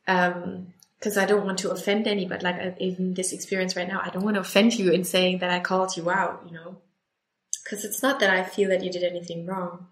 [0.07, 2.43] um, because I don't want to offend anybody.
[2.43, 5.51] Like even this experience right now, I don't want to offend you in saying that
[5.51, 6.77] I called you out, you know,
[7.63, 9.87] because it's not that I feel that you did anything wrong,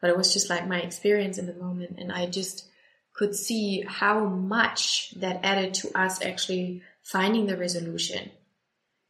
[0.00, 2.68] but it was just like my experience in the moment, and I just
[3.12, 8.30] could see how much that added to us actually finding the resolution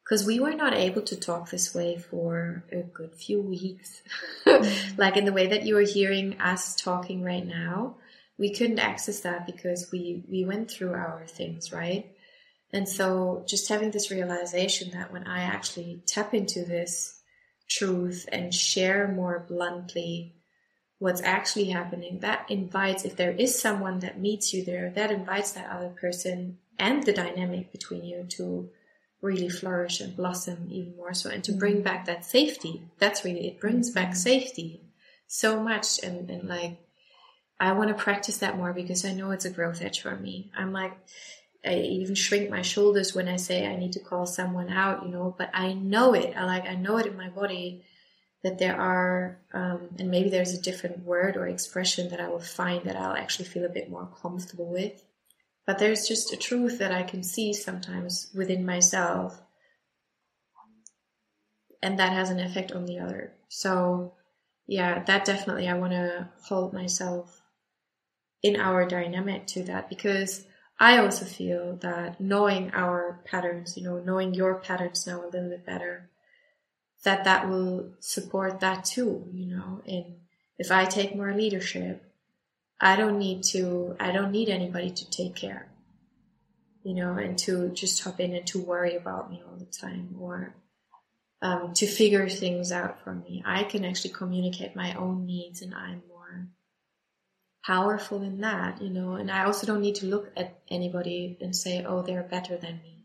[0.07, 4.03] because we were not able to talk this way for a good few weeks.
[4.47, 4.99] Mm.
[4.99, 7.97] like in the way that you are hearing us talking right now,
[8.39, 12.07] we couldn't access that because we we went through our things, right?
[12.73, 17.21] And so just having this realization that when I actually tap into this
[17.69, 20.35] truth and share more bluntly
[20.99, 25.53] what's actually happening, that invites, if there is someone that meets you there, that invites
[25.53, 28.69] that other person and the dynamic between you to
[29.23, 31.31] really flourish and blossom even more so.
[31.31, 31.85] And to bring mm-hmm.
[31.85, 34.17] back that safety that's really it brings back mm-hmm.
[34.17, 34.83] safety
[35.27, 36.03] so much.
[36.03, 36.79] And, and like
[37.59, 40.51] i want to practice that more because i know it's a growth edge for me.
[40.57, 40.97] I'm like
[41.65, 45.09] i even shrink my shoulders when i say i need to call someone out you
[45.09, 46.37] know but i know it.
[46.37, 47.85] I like i know it in my body
[48.43, 52.39] that there are um, and maybe there's a different word or expression that i will
[52.39, 55.03] find that i'll actually feel a bit more comfortable with
[55.67, 59.41] but there's just a truth that I can see sometimes within myself.
[61.83, 63.35] And that has an effect on the other.
[63.49, 64.15] So,
[64.67, 67.43] yeah, that definitely, I want to hold myself
[68.43, 70.47] in our dynamic to that because
[70.79, 75.51] I also feel that knowing our patterns, you know, knowing your patterns now a little
[75.51, 76.11] bit better,
[77.05, 80.17] that that will support that too, you know, and
[80.59, 82.03] if I take more leadership,
[82.81, 85.69] I don't need to, I don't need anybody to take care,
[86.83, 90.17] you know, and to just hop in and to worry about me all the time
[90.21, 90.55] or
[91.41, 93.43] um, to figure things out for me.
[93.47, 96.49] I can actually communicate my own needs and I'm more
[97.65, 101.57] powerful in that, you know, and I also don't need to look at anybody and
[101.57, 103.05] say, oh, they're better than me,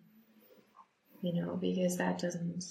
[1.22, 2.66] you know, because that doesn't,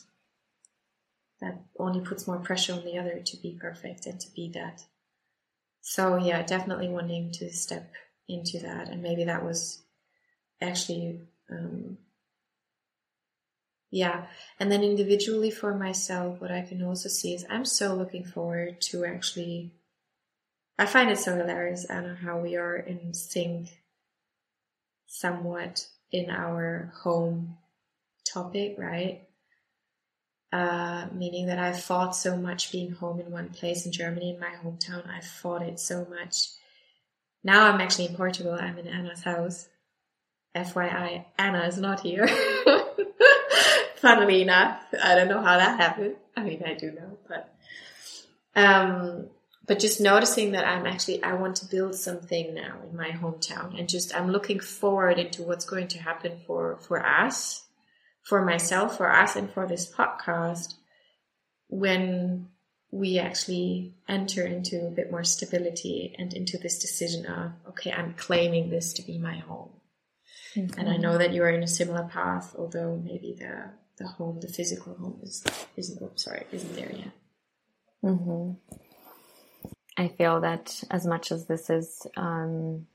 [1.40, 4.84] that only puts more pressure on the other to be perfect and to be that
[5.80, 7.92] so yeah, definitely wanting to step
[8.28, 9.82] into that, and maybe that was
[10.60, 11.98] actually, um,
[13.90, 14.26] yeah.
[14.58, 18.80] And then individually for myself, what I can also see is I'm so looking forward
[18.82, 19.72] to actually.
[20.78, 23.68] I find it so hilarious, Anna, how we are in sync
[25.06, 27.58] somewhat in our home
[28.24, 29.28] topic, right?
[30.52, 34.40] Uh, meaning that I fought so much being home in one place in Germany, in
[34.40, 35.08] my hometown.
[35.08, 36.48] I fought it so much.
[37.44, 38.52] Now I'm actually in Portugal.
[38.52, 39.68] I'm in Anna's house.
[40.54, 42.26] FYI, Anna is not here.
[43.96, 46.16] Funnily enough, I don't know how that happened.
[46.36, 47.54] I mean, I do know, but
[48.56, 49.26] um,
[49.66, 53.78] but just noticing that I'm actually I want to build something now in my hometown,
[53.78, 57.62] and just I'm looking forward into what's going to happen for for us
[58.30, 60.74] for myself, for us, and for this podcast
[61.68, 62.48] when
[62.92, 68.14] we actually enter into a bit more stability and into this decision of, okay, I'm
[68.14, 69.70] claiming this to be my home.
[70.56, 70.78] Mm-hmm.
[70.78, 74.40] And I know that you are in a similar path, although maybe the, the home,
[74.40, 75.44] the physical home is,
[75.76, 77.12] isn't, sorry, isn't there yet.
[78.04, 78.52] Mm-hmm.
[79.96, 82.86] I feel that as much as this is um,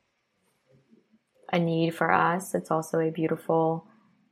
[1.51, 3.87] a need for us, it's also a beautiful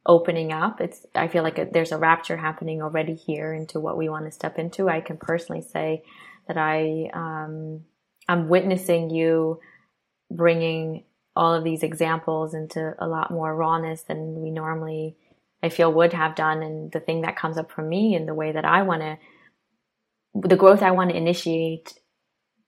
[0.06, 0.82] opening up.
[0.82, 4.32] It's, I feel like there's a rapture happening already here into what we want to
[4.32, 4.90] step into.
[4.90, 6.04] I can personally say
[6.48, 7.86] that I, um,
[8.28, 9.60] I'm witnessing you
[10.30, 15.16] bringing all of these examples into a lot more rawness than we normally,
[15.62, 16.62] I feel, would have done.
[16.62, 19.18] And the thing that comes up for me in the way that I want to,
[20.36, 21.98] the growth I want to initiate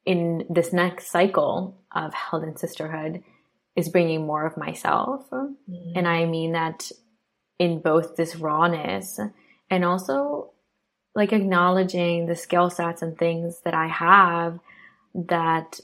[0.05, 3.23] in this next cycle of held in sisterhood
[3.75, 5.29] is bringing more of myself.
[5.31, 5.97] Mm-hmm.
[5.97, 6.91] And I mean that
[7.59, 9.19] in both this rawness
[9.69, 10.51] and also
[11.15, 14.59] like acknowledging the skill sets and things that I have
[15.13, 15.79] that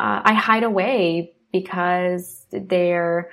[0.00, 3.30] uh, I hide away because they're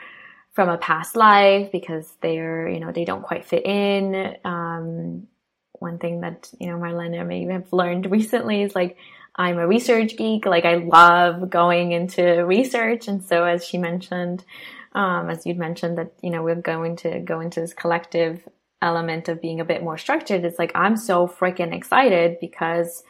[0.53, 4.37] from a past life, because they're, you know, they don't quite fit in.
[4.45, 5.27] Um,
[5.73, 8.97] one thing that, you know, Marlena may have learned recently is like,
[9.35, 10.45] I'm a research geek.
[10.45, 13.07] Like I love going into research.
[13.07, 14.45] And so as she mentioned,
[14.93, 18.47] um, as you'd mentioned that you know we're going to go into this collective
[18.81, 23.03] element of being a bit more structured it's like i'm so freaking excited because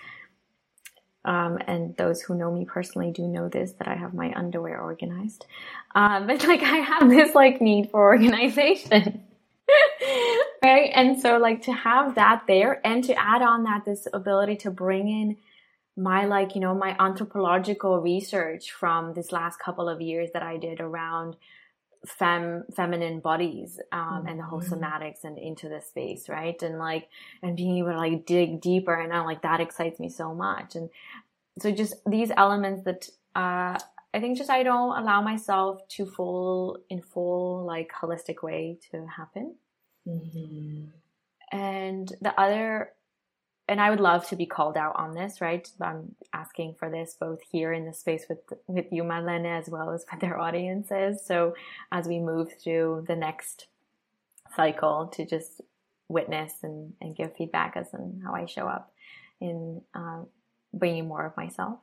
[1.26, 4.80] Um, and those who know me personally do know this that I have my underwear
[4.80, 5.48] organized.
[5.96, 9.24] Um, but like I have this like need for organization.
[10.64, 10.92] right?
[10.94, 14.70] And so like to have that there and to add on that this ability to
[14.70, 15.38] bring in
[15.98, 20.58] my like, you know, my anthropological research from this last couple of years that I
[20.58, 21.38] did around
[22.06, 24.28] fem feminine bodies um, mm-hmm.
[24.28, 24.74] and the whole mm-hmm.
[24.74, 27.08] somatics and into this space right and like
[27.42, 30.76] and being able to like dig deeper and I'm like that excites me so much
[30.76, 30.90] and
[31.60, 33.78] so just these elements that uh,
[34.14, 39.06] I think just I don't allow myself to full in full like holistic way to
[39.08, 39.56] happen
[40.08, 40.86] mm-hmm.
[41.52, 42.92] and the other
[43.68, 45.68] and I would love to be called out on this, right?
[45.82, 49.92] I'm asking for this both here in the space with with you, Madeleine, as well
[49.92, 51.26] as with their audiences.
[51.26, 51.56] So
[51.92, 53.68] as we move through the next
[54.56, 55.62] cycle, to just
[56.08, 58.94] witness and, and give feedback as in how I show up
[59.42, 60.22] in uh,
[60.74, 61.80] bringing more of myself.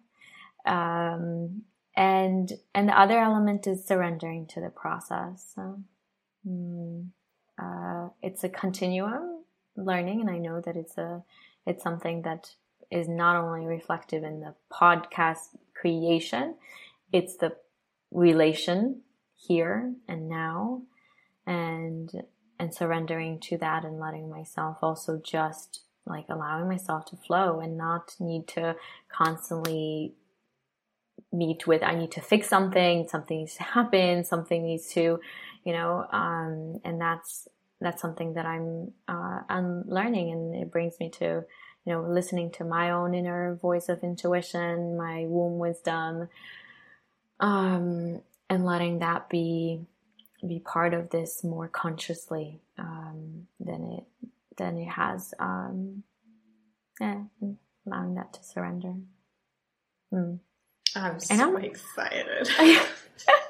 [0.64, 1.62] Um,
[1.96, 5.52] and and the other element is surrendering to the process.
[5.54, 5.80] So,
[6.48, 7.08] mm,
[7.60, 9.42] uh, it's a continuum
[9.76, 11.22] learning, and I know that it's a
[11.66, 12.54] it's something that
[12.90, 16.56] is not only reflective in the podcast creation,
[17.12, 17.56] it's the
[18.10, 19.00] relation
[19.34, 20.82] here and now
[21.46, 22.10] and
[22.58, 27.76] and surrendering to that and letting myself also just like allowing myself to flow and
[27.76, 28.76] not need to
[29.08, 30.14] constantly
[31.32, 35.20] meet with I need to fix something, something needs to happen, something needs to,
[35.64, 37.48] you know, um, and that's
[37.82, 41.44] that's something that I'm uh, I'm learning, and it brings me to
[41.84, 46.28] you know listening to my own inner voice of intuition, my womb wisdom,
[47.40, 49.80] um, and letting that be
[50.46, 55.34] be part of this more consciously um, than it than it has.
[55.38, 56.02] Um,
[57.00, 57.22] yeah,
[57.86, 58.94] allowing that to surrender.
[60.12, 60.38] Mm.
[60.94, 62.48] I'm so excited.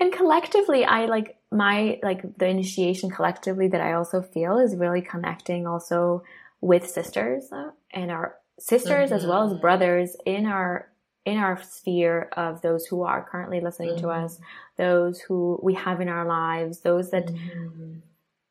[0.00, 5.02] and collectively, I like my like the initiation collectively that I also feel is really
[5.02, 6.22] connecting also
[6.60, 9.18] with sisters uh, and our sisters mm-hmm.
[9.18, 9.60] as well as mm-hmm.
[9.60, 10.88] brothers in our
[11.24, 14.02] in our sphere of those who are currently listening mm-hmm.
[14.02, 14.38] to us,
[14.76, 17.94] those who we have in our lives, those that mm-hmm.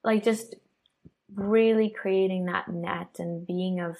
[0.04, 0.56] like just
[1.34, 3.98] really creating that net and being of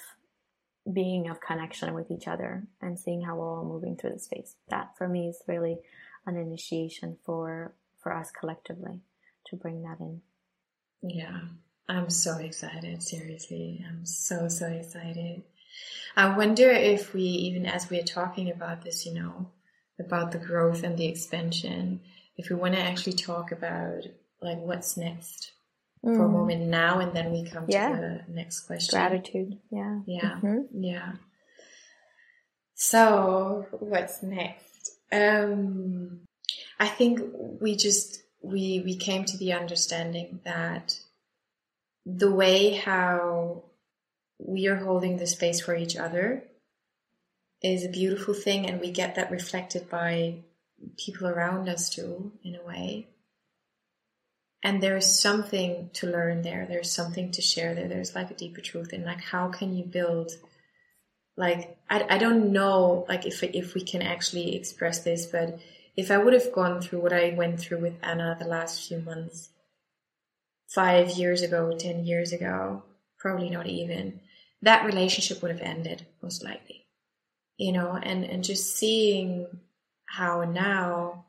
[0.92, 4.54] being of connection with each other and seeing how we're all moving through the space.
[4.68, 5.78] That for me is really
[6.26, 9.00] an initiation for for us collectively
[9.46, 10.20] to bring that in.
[11.02, 11.40] Yeah.
[11.88, 13.84] I'm so excited, seriously.
[13.88, 15.42] I'm so so excited.
[16.16, 19.50] I wonder if we even as we're talking about this, you know,
[20.00, 22.00] about the growth and the expansion,
[22.36, 24.02] if we want to actually talk about
[24.40, 25.52] like what's next
[26.04, 26.16] mm.
[26.16, 26.32] for a mm.
[26.32, 27.88] moment now and then we come yeah.
[27.88, 28.98] to the next question.
[28.98, 29.58] Gratitude.
[29.70, 30.00] Yeah.
[30.06, 30.40] Yeah.
[30.42, 30.82] Mm-hmm.
[30.82, 31.12] Yeah.
[32.74, 34.65] So what's next?
[35.12, 36.20] Um
[36.78, 37.20] I think
[37.60, 40.98] we just we we came to the understanding that
[42.04, 43.64] the way how
[44.38, 46.44] we are holding the space for each other
[47.62, 50.36] is a beautiful thing and we get that reflected by
[50.98, 53.08] people around us too in a way.
[54.62, 56.66] And there's something to learn there.
[56.68, 57.88] There's something to share there.
[57.88, 60.32] There's like a deeper truth in like how can you build
[61.36, 65.58] like I, I don't know like if if we can actually express this but
[65.96, 68.98] if I would have gone through what I went through with Anna the last few
[68.98, 69.48] months,
[70.68, 72.82] five years ago, 10 years ago,
[73.18, 74.20] probably not even,
[74.62, 76.86] that relationship would have ended most likely.
[77.56, 79.46] You know, and, and just seeing
[80.04, 81.24] how now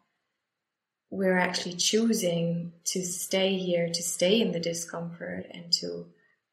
[1.10, 6.08] we're actually choosing to stay here, to stay in the discomfort and to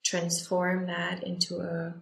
[0.04, 1.94] transform that into a,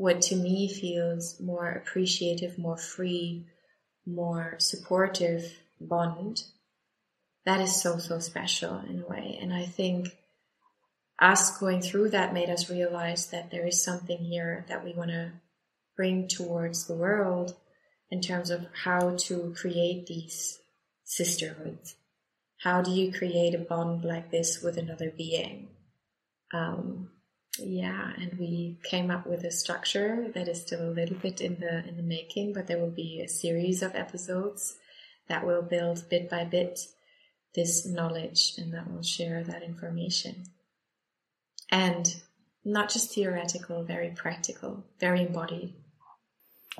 [0.00, 3.44] what to me feels more appreciative, more free,
[4.06, 6.42] more supportive bond,
[7.44, 9.38] that is so, so special in a way.
[9.42, 10.16] And I think
[11.20, 15.10] us going through that made us realize that there is something here that we want
[15.10, 15.32] to
[15.96, 17.54] bring towards the world
[18.10, 20.60] in terms of how to create these
[21.04, 21.94] sisterhoods.
[22.56, 25.68] How do you create a bond like this with another being?
[26.54, 27.10] Um,
[27.58, 31.58] yeah, and we came up with a structure that is still a little bit in
[31.60, 34.76] the in the making, but there will be a series of episodes
[35.28, 36.80] that will build bit by bit
[37.54, 40.44] this knowledge and that will share that information.
[41.70, 42.14] And
[42.64, 45.74] not just theoretical, very practical, very embodied.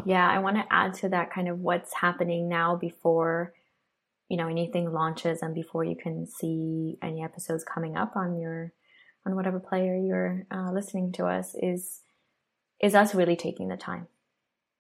[0.05, 3.55] Yeah, I want to add to that kind of what's happening now before
[4.29, 8.73] you know anything launches and before you can see any episodes coming up on your
[9.27, 12.03] on whatever player you're uh, listening to us is
[12.81, 14.07] is us really taking the time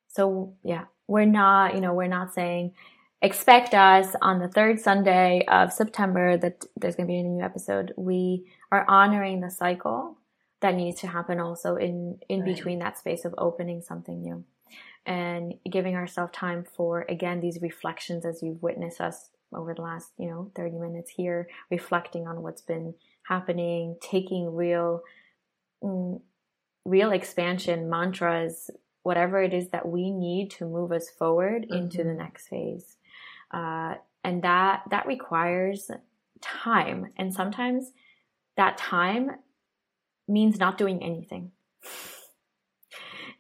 [0.09, 2.75] So yeah, we're not, you know, we're not saying
[3.23, 7.43] expect us on the third Sunday of September that there's going to be a new
[7.45, 7.93] episode.
[7.97, 10.17] We are honoring the cycle
[10.61, 12.55] that needs to happen also in in right.
[12.55, 14.45] between that space of opening something new
[15.07, 20.13] and giving ourselves time for again these reflections as you've witnessed us over the last
[20.19, 22.95] you know 30 minutes here reflecting on what's been
[23.31, 25.03] happening taking real
[25.83, 26.21] mm,
[26.85, 28.71] real expansion mantras
[29.05, 31.85] whatever it is that we need to move us forward mm-hmm.
[31.85, 32.19] into the mm-hmm.
[32.19, 32.97] next phase
[33.53, 35.91] uh, and that that requires
[36.41, 37.93] time and sometimes
[38.57, 39.31] that time
[40.27, 41.53] means not doing anything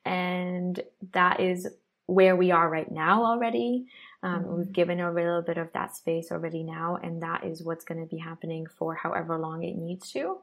[0.04, 0.80] and
[1.12, 1.68] that is
[2.06, 3.86] where we are right now already
[4.22, 4.58] um, mm-hmm.
[4.58, 8.00] we've given a little bit of that space already now and that is what's going
[8.00, 10.38] to be happening for however long it needs to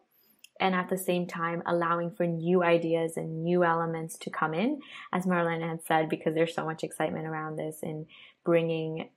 [0.59, 4.79] and at the same time allowing for new ideas and new elements to come in
[5.13, 8.05] as Marlena had said because there's so much excitement around this and
[8.43, 9.09] bringing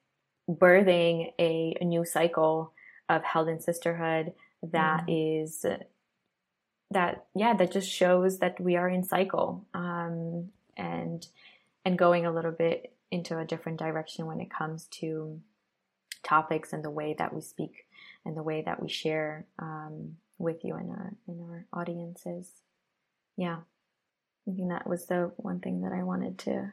[0.49, 2.73] birthing a, a new cycle
[3.09, 4.33] of held in sisterhood
[4.63, 5.43] that mm.
[5.43, 5.65] is
[6.91, 11.29] that yeah that just shows that we are in cycle um, and
[11.85, 15.41] and going a little bit into a different direction when it comes to
[16.23, 17.87] topics and the way that we speak
[18.25, 22.51] and the way that we share um, with you and our in our audiences
[23.37, 23.59] yeah
[24.49, 26.73] i think that was the one thing that i wanted to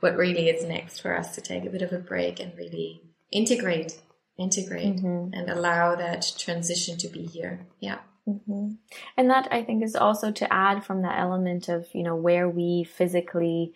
[0.00, 3.00] what really is next for us to take a bit of a break and really
[3.32, 4.00] integrate,
[4.38, 5.32] integrate, mm-hmm.
[5.32, 7.66] and allow that transition to be here.
[7.80, 7.98] Yeah.
[8.28, 8.72] Mm-hmm.
[9.16, 12.48] And that I think is also to add from the element of, you know, where
[12.48, 13.74] we physically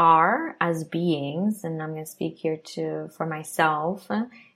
[0.00, 4.08] are as beings, and I'm going to speak here to, for myself,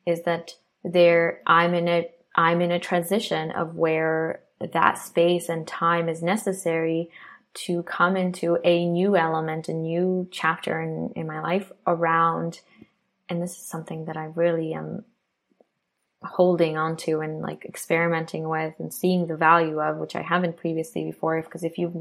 [0.06, 4.40] is that there, I'm in a, I'm in a transition of where
[4.72, 7.10] that space and time is necessary
[7.66, 12.62] to come into a new element, a new chapter in, in my life around,
[13.28, 15.04] and this is something that I really am
[16.22, 20.56] holding on to and like experimenting with and seeing the value of, which I haven't
[20.56, 21.42] previously before.
[21.42, 21.92] Because if you've,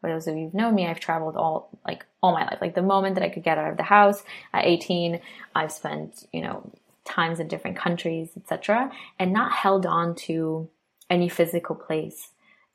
[0.00, 2.58] for those of you who've known me, I've traveled all, like all my life.
[2.60, 5.20] Like the moment that I could get out of the house at 18,
[5.54, 6.70] I've spent, you know,
[7.04, 10.68] times in different countries, etc., and not held on to
[11.08, 12.28] any physical place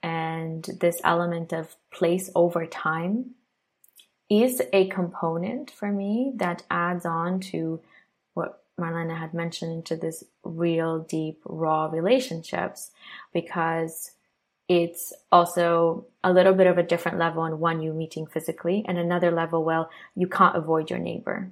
[0.06, 3.32] and this element of place over time
[4.30, 7.82] is a component for me that adds on to
[8.36, 12.92] what Marlena had mentioned into this real deep raw relationships
[13.34, 14.12] because
[14.68, 18.98] it's also a little bit of a different level on one you meeting physically and
[18.98, 21.52] another level well you can't avoid your neighbor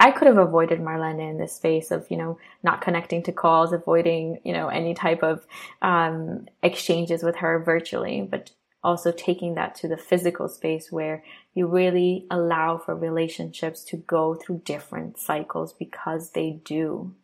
[0.00, 3.70] I could have avoided Marlena in this space of, you know, not connecting to calls,
[3.70, 5.46] avoiding, you know, any type of
[5.82, 8.50] um, exchanges with her virtually, but
[8.82, 14.34] also taking that to the physical space where you really allow for relationships to go
[14.34, 17.14] through different cycles because they do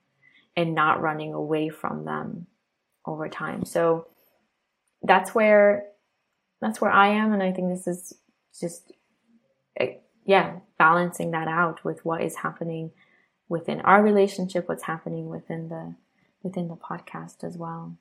[0.54, 2.46] and not running away from them
[3.06, 3.64] over time.
[3.64, 4.06] So
[5.06, 5.86] that's where
[6.60, 8.14] that's where I am and I think this is
[8.58, 8.92] just
[10.26, 12.90] yeah, balancing that out with what is happening
[13.48, 15.94] within our relationship, what's happening within the
[16.42, 17.96] within the podcast as well.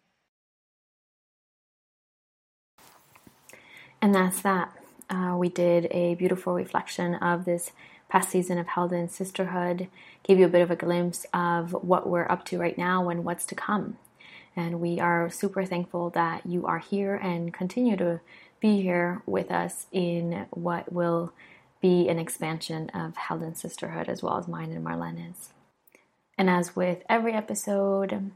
[4.02, 4.72] And that's that.
[5.08, 7.72] Uh, we did a beautiful reflection of this
[8.10, 9.88] past season of Held in Sisterhood,
[10.24, 13.24] gave you a bit of a glimpse of what we're up to right now and
[13.24, 13.98] what's to come.
[14.56, 18.22] And we are super thankful that you are here and continue to
[18.60, 21.34] be here with us in what will
[21.82, 25.50] be an expansion of Held in Sisterhood as well as mine and Marlena's.
[26.38, 28.32] And as with every episode,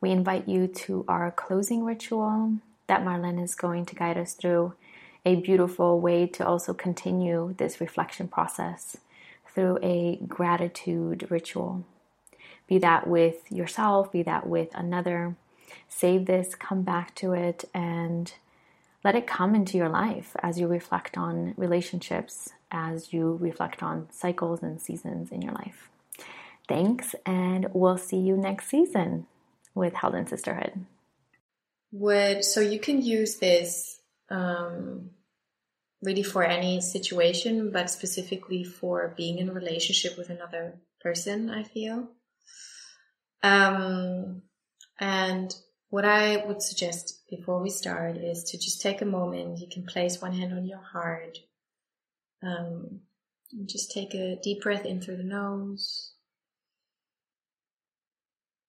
[0.00, 2.54] we invite you to our closing ritual
[2.86, 4.74] that Marlene is going to guide us through.
[5.24, 8.98] A beautiful way to also continue this reflection process
[9.54, 11.84] through a gratitude ritual.
[12.66, 15.36] Be that with yourself, be that with another.
[15.88, 18.32] Save this, come back to it, and
[19.04, 24.08] let it come into your life as you reflect on relationships, as you reflect on
[24.10, 25.90] cycles and seasons in your life.
[26.66, 29.26] Thanks, and we'll see you next season
[29.74, 30.86] with Held in Sisterhood.
[31.92, 34.00] Would so you can use this
[34.30, 35.10] um,
[36.02, 41.50] really for any situation, but specifically for being in a relationship with another person.
[41.50, 42.08] I feel,
[43.42, 44.42] um,
[44.98, 45.54] and
[45.94, 49.60] what I would suggest before we start is to just take a moment.
[49.60, 51.38] You can place one hand on your heart
[52.44, 53.00] um,
[53.66, 56.12] just take a deep breath in through the nose,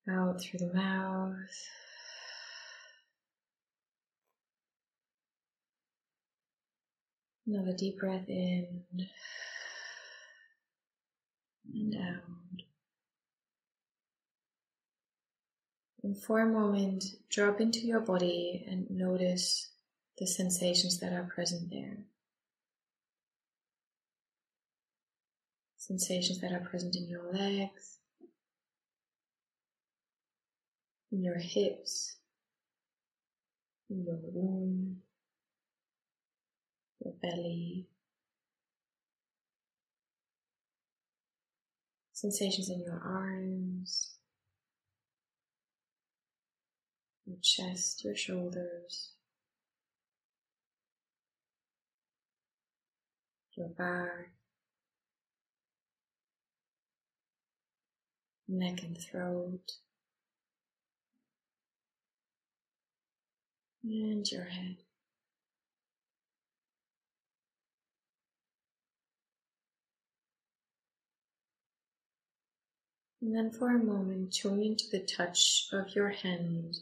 [0.10, 1.36] out through the mouth.
[7.48, 8.84] Another deep breath in.
[11.74, 12.65] and out.
[16.06, 19.72] And for a moment, drop into your body and notice
[20.20, 21.98] the sensations that are present there.
[25.78, 27.98] Sensations that are present in your legs,
[31.12, 32.18] in your hips,
[33.90, 34.98] in your womb,
[37.04, 37.88] your belly,
[42.14, 44.15] sensations in your arms,
[47.26, 49.12] your chest, your shoulders,
[53.56, 54.32] your back,
[58.48, 59.72] neck and throat,
[63.84, 64.78] and your head.
[73.22, 76.78] And then for a moment, tune into the touch of your hand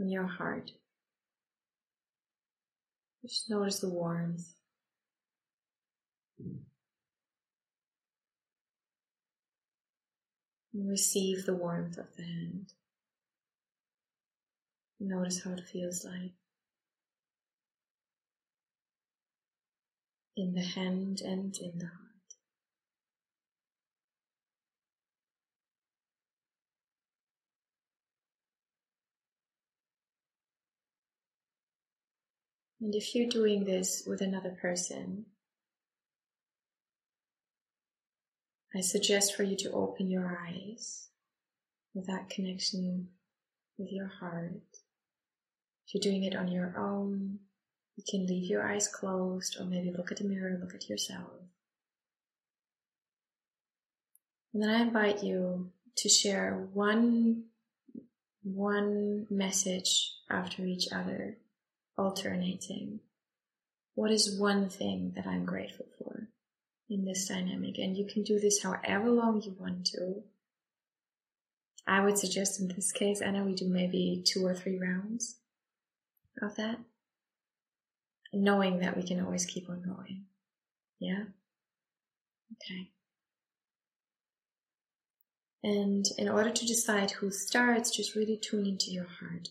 [0.00, 0.72] on your heart.
[3.22, 4.54] Just notice the warmth.
[10.72, 12.72] And receive the warmth of the hand.
[14.98, 16.32] Notice how it feels like.
[20.36, 22.09] In the hand and in the heart.
[32.80, 35.26] And if you're doing this with another person,
[38.74, 41.08] I suggest for you to open your eyes
[41.92, 43.08] with that connection
[43.76, 44.62] with your heart.
[45.86, 47.40] If you're doing it on your own,
[47.96, 51.32] you can leave your eyes closed or maybe look at the mirror, look at yourself.
[54.54, 57.44] And then I invite you to share one,
[58.42, 61.36] one message after each other
[62.00, 63.00] alternating.
[63.94, 66.28] What is one thing that I'm grateful for
[66.88, 67.78] in this dynamic?
[67.78, 70.22] And you can do this however long you want to.
[71.86, 75.36] I would suggest in this case, Anna, we do maybe two or three rounds
[76.40, 76.78] of that.
[78.32, 80.24] Knowing that we can always keep on going.
[81.00, 81.24] Yeah?
[82.52, 82.90] Okay.
[85.62, 89.48] And in order to decide who starts, just really tune into your heart.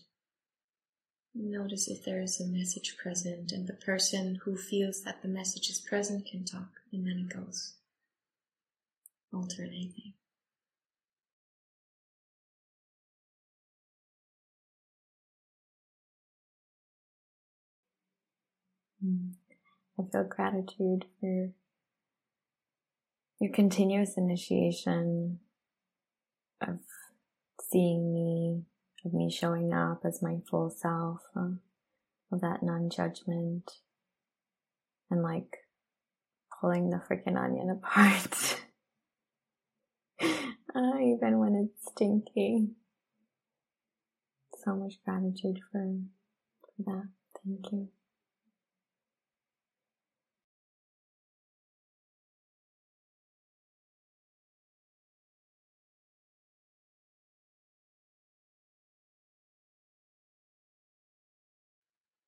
[1.34, 5.70] Notice if there is a message present, and the person who feels that the message
[5.70, 7.74] is present can talk, and then it goes
[9.32, 10.14] alternating.
[19.00, 19.30] Hmm.
[19.98, 21.50] I feel gratitude for
[23.38, 25.38] your continuous initiation
[26.60, 26.80] of
[27.60, 28.64] seeing me
[29.04, 31.52] of me showing up as my full self, uh,
[32.32, 33.70] of that non judgment,
[35.10, 35.58] and like
[36.60, 38.60] pulling the freaking onion apart.
[40.22, 42.68] uh, even when it's stinky.
[44.64, 45.96] So much gratitude for,
[46.62, 47.08] for that.
[47.42, 47.88] Thank you.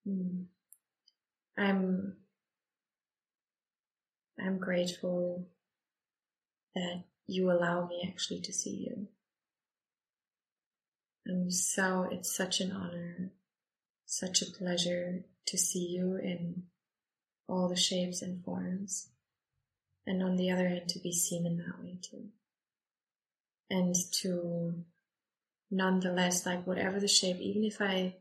[0.09, 0.45] Mm.
[1.57, 2.17] I'm
[4.41, 5.47] I'm grateful
[6.75, 9.09] that you allow me actually to see you.
[11.25, 13.33] And so it's such an honor,
[14.07, 16.65] such a pleasure to see you in
[17.49, 19.11] all the shapes and forms.
[20.07, 22.31] And on the other hand, to be seen in that way too.
[23.71, 24.85] And to
[25.71, 28.17] nonetheless, like whatever the shape, even if I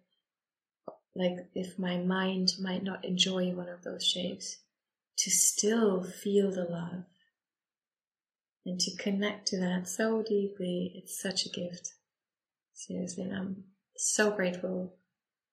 [1.16, 4.57] like if my mind might not enjoy one of those shapes,
[5.18, 7.03] to still feel the love
[8.66, 11.93] and to connect to that so deeply, it's such a gift.
[12.74, 13.64] Seriously, I'm
[13.95, 14.95] so grateful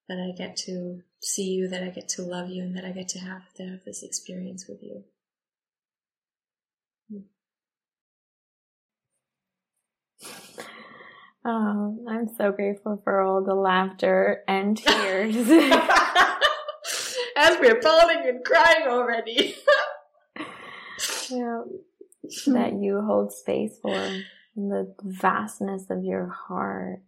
[0.09, 2.93] that I get to see you, that I get to love you, and that I
[2.93, 5.05] get to have, to have this experience with you.
[7.11, 7.19] Hmm.
[11.51, 15.35] Oh, I'm so grateful for all the laughter and tears.
[17.37, 19.57] As we're bawling and crying already.
[21.31, 21.63] yeah,
[22.49, 23.95] that you hold space for
[24.57, 27.01] the vastness of your heart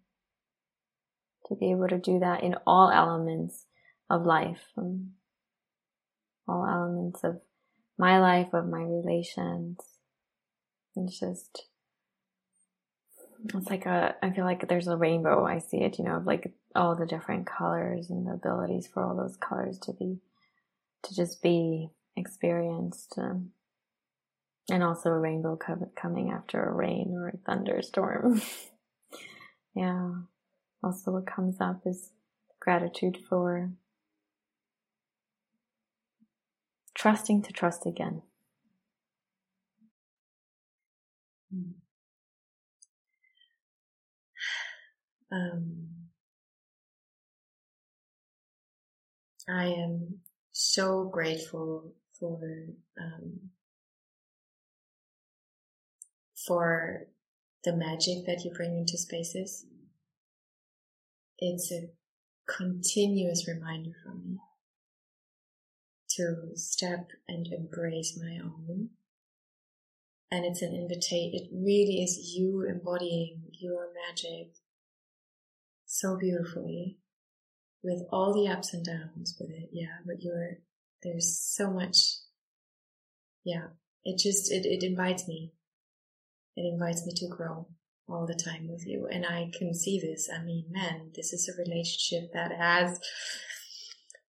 [1.49, 3.67] to be able to do that in all elements
[4.09, 5.11] of life, um,
[6.49, 7.43] all elements of
[7.99, 9.77] my life, of my relations,
[10.97, 11.67] It's just,
[13.45, 15.45] it's like a, I feel like there's a rainbow.
[15.45, 19.03] I see it, you know, of like all the different colors and the abilities for
[19.03, 20.19] all those colors to be,
[21.05, 23.15] to just be experienced.
[23.19, 23.51] Um,
[24.71, 28.41] and also a rainbow co- coming after a rain or a thunderstorm.
[29.75, 30.11] yeah.
[30.83, 32.11] Also, what comes up is
[32.61, 33.71] gratitude for
[36.95, 38.23] trusting to trust again.
[45.33, 45.89] Um,
[49.49, 50.21] I am
[50.53, 52.41] so grateful for
[53.01, 53.51] um,
[56.47, 57.07] for
[57.65, 59.67] the magic that you bring into spaces.
[61.39, 61.91] It's a
[62.47, 64.39] continuous reminder for me
[66.17, 68.91] to step and embrace my own.
[70.31, 71.31] And it's an invitation.
[71.35, 74.53] It really is you embodying your magic
[75.91, 76.99] so beautifully
[77.83, 79.71] with all the ups and downs with it.
[79.73, 79.99] Yeah.
[80.07, 80.59] But you're,
[81.03, 81.97] there's so much.
[83.45, 83.69] Yeah.
[84.05, 85.53] It just, it, it invites me.
[86.57, 87.67] It invites me to grow
[88.09, 89.09] all the time with you.
[89.11, 90.29] And I can see this.
[90.33, 93.01] I mean, man, this is a relationship that has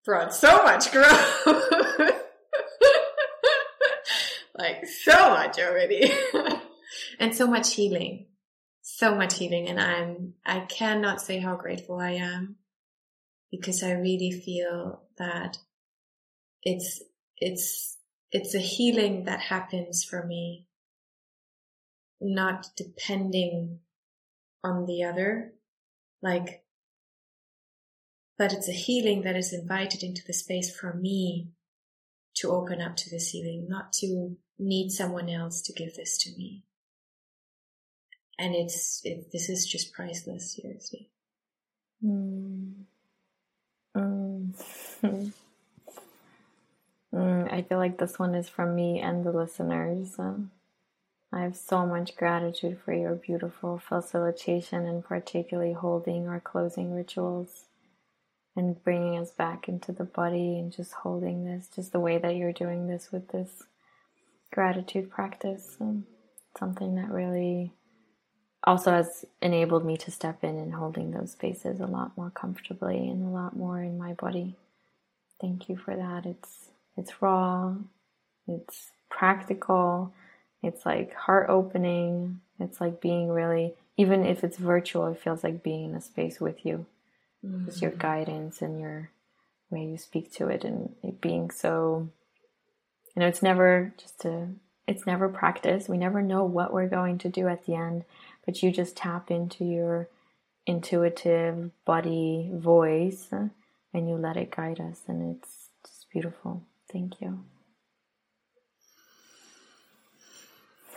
[0.04, 1.46] brought so much growth.
[4.58, 6.12] like so much already.
[7.20, 8.26] and so much healing.
[9.02, 9.68] So much healing.
[9.68, 12.58] And I'm, I cannot say how grateful I am
[13.50, 15.58] because I really feel that
[16.62, 17.02] it's,
[17.36, 17.98] it's,
[18.32, 20.68] it's a healing that happens for me,
[22.22, 23.80] not depending
[24.64, 25.56] on the other.
[26.22, 26.64] Like
[28.38, 31.50] but it's a healing that is invited into the space for me
[32.36, 36.30] to open up to this healing, not to need someone else to give this to
[36.38, 36.66] me.
[38.42, 41.10] And it's, it, this is just priceless, seriously.
[42.04, 42.74] Mm.
[43.96, 44.56] Mm.
[47.14, 47.54] mm.
[47.54, 50.18] I feel like this one is from me and the listeners.
[50.18, 50.50] Um,
[51.32, 57.66] I have so much gratitude for your beautiful facilitation and particularly holding our closing rituals
[58.56, 62.36] and bringing us back into the body and just holding this, just the way that
[62.36, 63.64] you're doing this with this
[64.52, 65.78] gratitude practice.
[65.80, 66.08] Um,
[66.58, 67.74] something that really
[68.64, 73.10] also has enabled me to step in and holding those spaces a lot more comfortably
[73.10, 74.56] and a lot more in my body.
[75.40, 76.26] Thank you for that.
[76.26, 77.74] It's it's raw,
[78.48, 80.14] it's practical,
[80.62, 85.64] it's like heart opening, it's like being really even if it's virtual, it feels like
[85.64, 86.86] being in a space with you
[87.46, 87.66] mm-hmm.
[87.66, 89.10] just your guidance and your
[89.70, 92.10] way you speak to it and it being so
[93.16, 94.48] you know it's never just a
[94.88, 98.04] it's never practice we never know what we're going to do at the end
[98.46, 100.10] but you just tap into your
[100.66, 107.44] intuitive body voice and you let it guide us and it's just beautiful thank you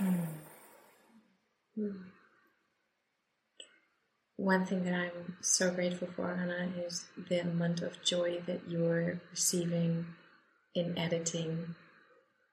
[0.01, 0.27] mm.
[1.79, 2.05] Mm
[4.37, 9.21] one thing that I'm so grateful for, Anna, is the amount of joy that you're
[9.31, 10.07] receiving
[10.75, 11.75] in editing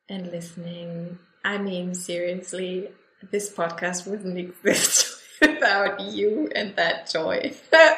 [0.07, 1.17] and listening.
[1.43, 2.89] I mean, seriously,
[3.29, 7.53] this podcast wouldn't exist without you and that joy.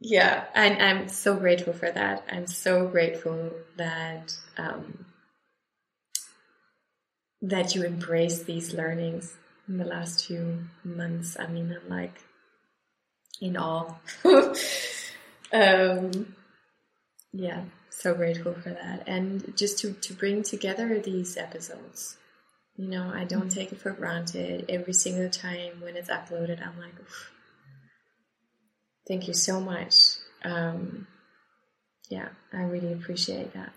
[0.00, 2.24] yeah, and I'm so grateful for that.
[2.30, 5.06] I'm so grateful that um,
[7.42, 9.34] that you embrace these learnings
[9.68, 11.36] in the last few months.
[11.38, 12.20] I mean, I'm like
[13.40, 13.94] in awe.
[15.52, 16.34] um,
[17.32, 19.04] yeah, so grateful for that.
[19.06, 22.16] And just to, to bring together these episodes.
[22.80, 23.48] You know, I don't mm-hmm.
[23.50, 24.64] take it for granted.
[24.70, 27.30] Every single time when it's uploaded, I'm like, Oof.
[29.06, 30.14] thank you so much.
[30.44, 31.06] Um,
[32.08, 33.74] yeah, I really appreciate that.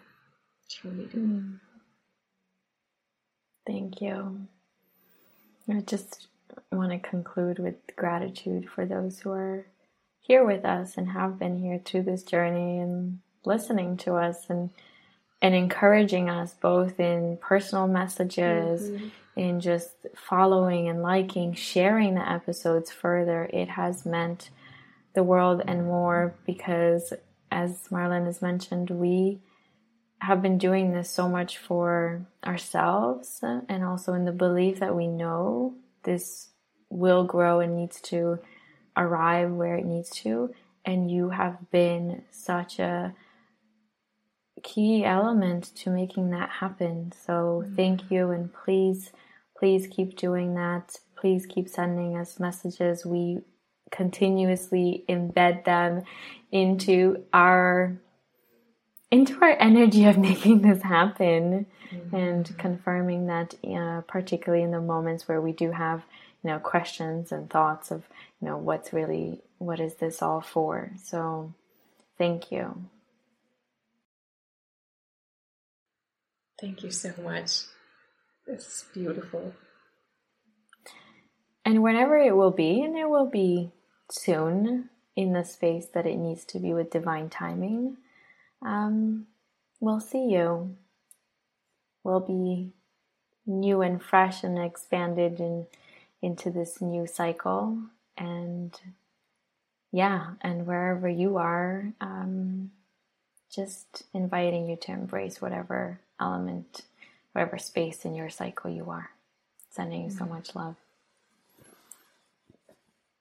[0.71, 1.17] Truly do.
[1.17, 1.59] Mm.
[3.67, 4.47] Thank you.
[5.69, 6.27] I just
[6.71, 9.65] want to conclude with gratitude for those who are
[10.21, 14.69] here with us and have been here through this journey and listening to us and
[15.43, 19.07] and encouraging us both in personal messages mm-hmm.
[19.35, 24.49] in just following and liking sharing the episodes further it has meant
[25.13, 27.13] the world and more because
[27.51, 29.39] as Marlon has mentioned we
[30.23, 35.05] have been doing this so much for ourselves and also in the belief that we
[35.05, 36.47] know this
[36.89, 38.39] will grow and needs to
[38.95, 40.53] arrive where it needs to.
[40.85, 43.13] And you have been such a
[44.61, 47.11] key element to making that happen.
[47.25, 47.75] So mm-hmm.
[47.75, 49.11] thank you and please
[49.57, 50.97] please keep doing that.
[51.15, 53.05] Please keep sending us messages.
[53.05, 53.39] We
[53.91, 56.03] continuously embed them
[56.51, 57.97] into our
[59.11, 62.15] into our energy of making this happen mm-hmm.
[62.15, 66.03] and confirming that uh, particularly in the moments where we do have
[66.43, 68.03] you know questions and thoughts of
[68.41, 71.53] you know what's really what is this all for so
[72.17, 72.85] thank you
[76.63, 77.63] thank you so much
[78.47, 79.53] it's beautiful
[81.65, 83.71] and whenever it will be and it will be
[84.09, 87.97] soon in the space that it needs to be with divine timing
[88.63, 89.27] um,
[89.79, 90.75] we'll see you.
[92.03, 92.71] We'll be
[93.45, 95.67] new and fresh and expanded in,
[96.21, 97.77] into this new cycle.
[98.17, 98.73] And
[99.91, 102.71] yeah, and wherever you are, um,
[103.53, 106.83] just inviting you to embrace whatever element,
[107.33, 109.11] whatever space in your cycle you are.
[109.69, 110.33] Sending you so mm-hmm.
[110.35, 110.75] much love.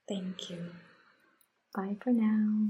[0.08, 0.58] Thank you.
[1.74, 2.68] Bye for now.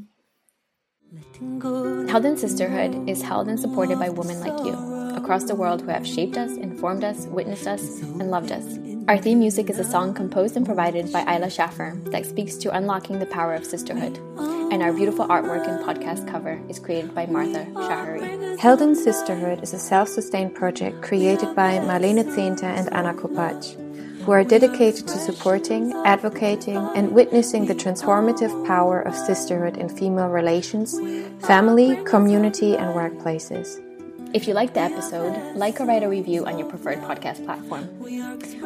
[2.09, 4.73] Held in Sisterhood is held and supported by women like you
[5.15, 8.65] across the world who have shaped us, informed us, witnessed us, and loved us.
[9.09, 12.75] Our theme music is a song composed and provided by Isla Schaffer that speaks to
[12.77, 14.17] unlocking the power of sisterhood.
[14.73, 18.59] And our beautiful artwork and podcast cover is created by Martha Shahari.
[18.59, 23.77] Held in Sisterhood is a self sustained project created by Marlene Zehnter and Anna Kopacz
[24.23, 30.29] who are dedicated to supporting, advocating, and witnessing the transformative power of sisterhood in female
[30.29, 30.97] relations,
[31.45, 33.83] family, community, and workplaces.
[34.35, 37.89] If you liked the episode, like or write a review on your preferred podcast platform.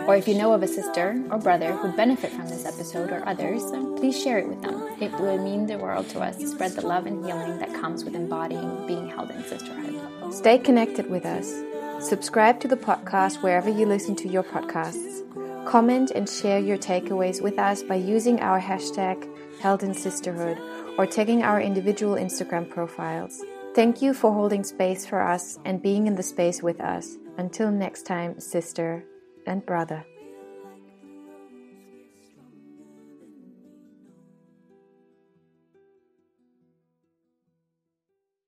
[0.07, 3.27] Or if you know of a sister or brother who'd benefit from this episode or
[3.29, 3.63] others,
[3.99, 4.81] please share it with them.
[5.01, 8.05] It would mean the world to us to spread the love and healing that comes
[8.05, 10.33] with embodying being held in sisterhood.
[10.33, 11.53] Stay connected with us.
[11.99, 15.23] Subscribe to the podcast wherever you listen to your podcasts.
[15.67, 19.29] Comment and share your takeaways with us by using our hashtag
[19.61, 20.59] Held in Sisterhood
[20.97, 23.43] or tagging our individual Instagram profiles.
[23.77, 27.19] Thank you for holding space for us and being in the space with us.
[27.37, 29.05] Until next time, sister
[29.47, 30.03] and brother.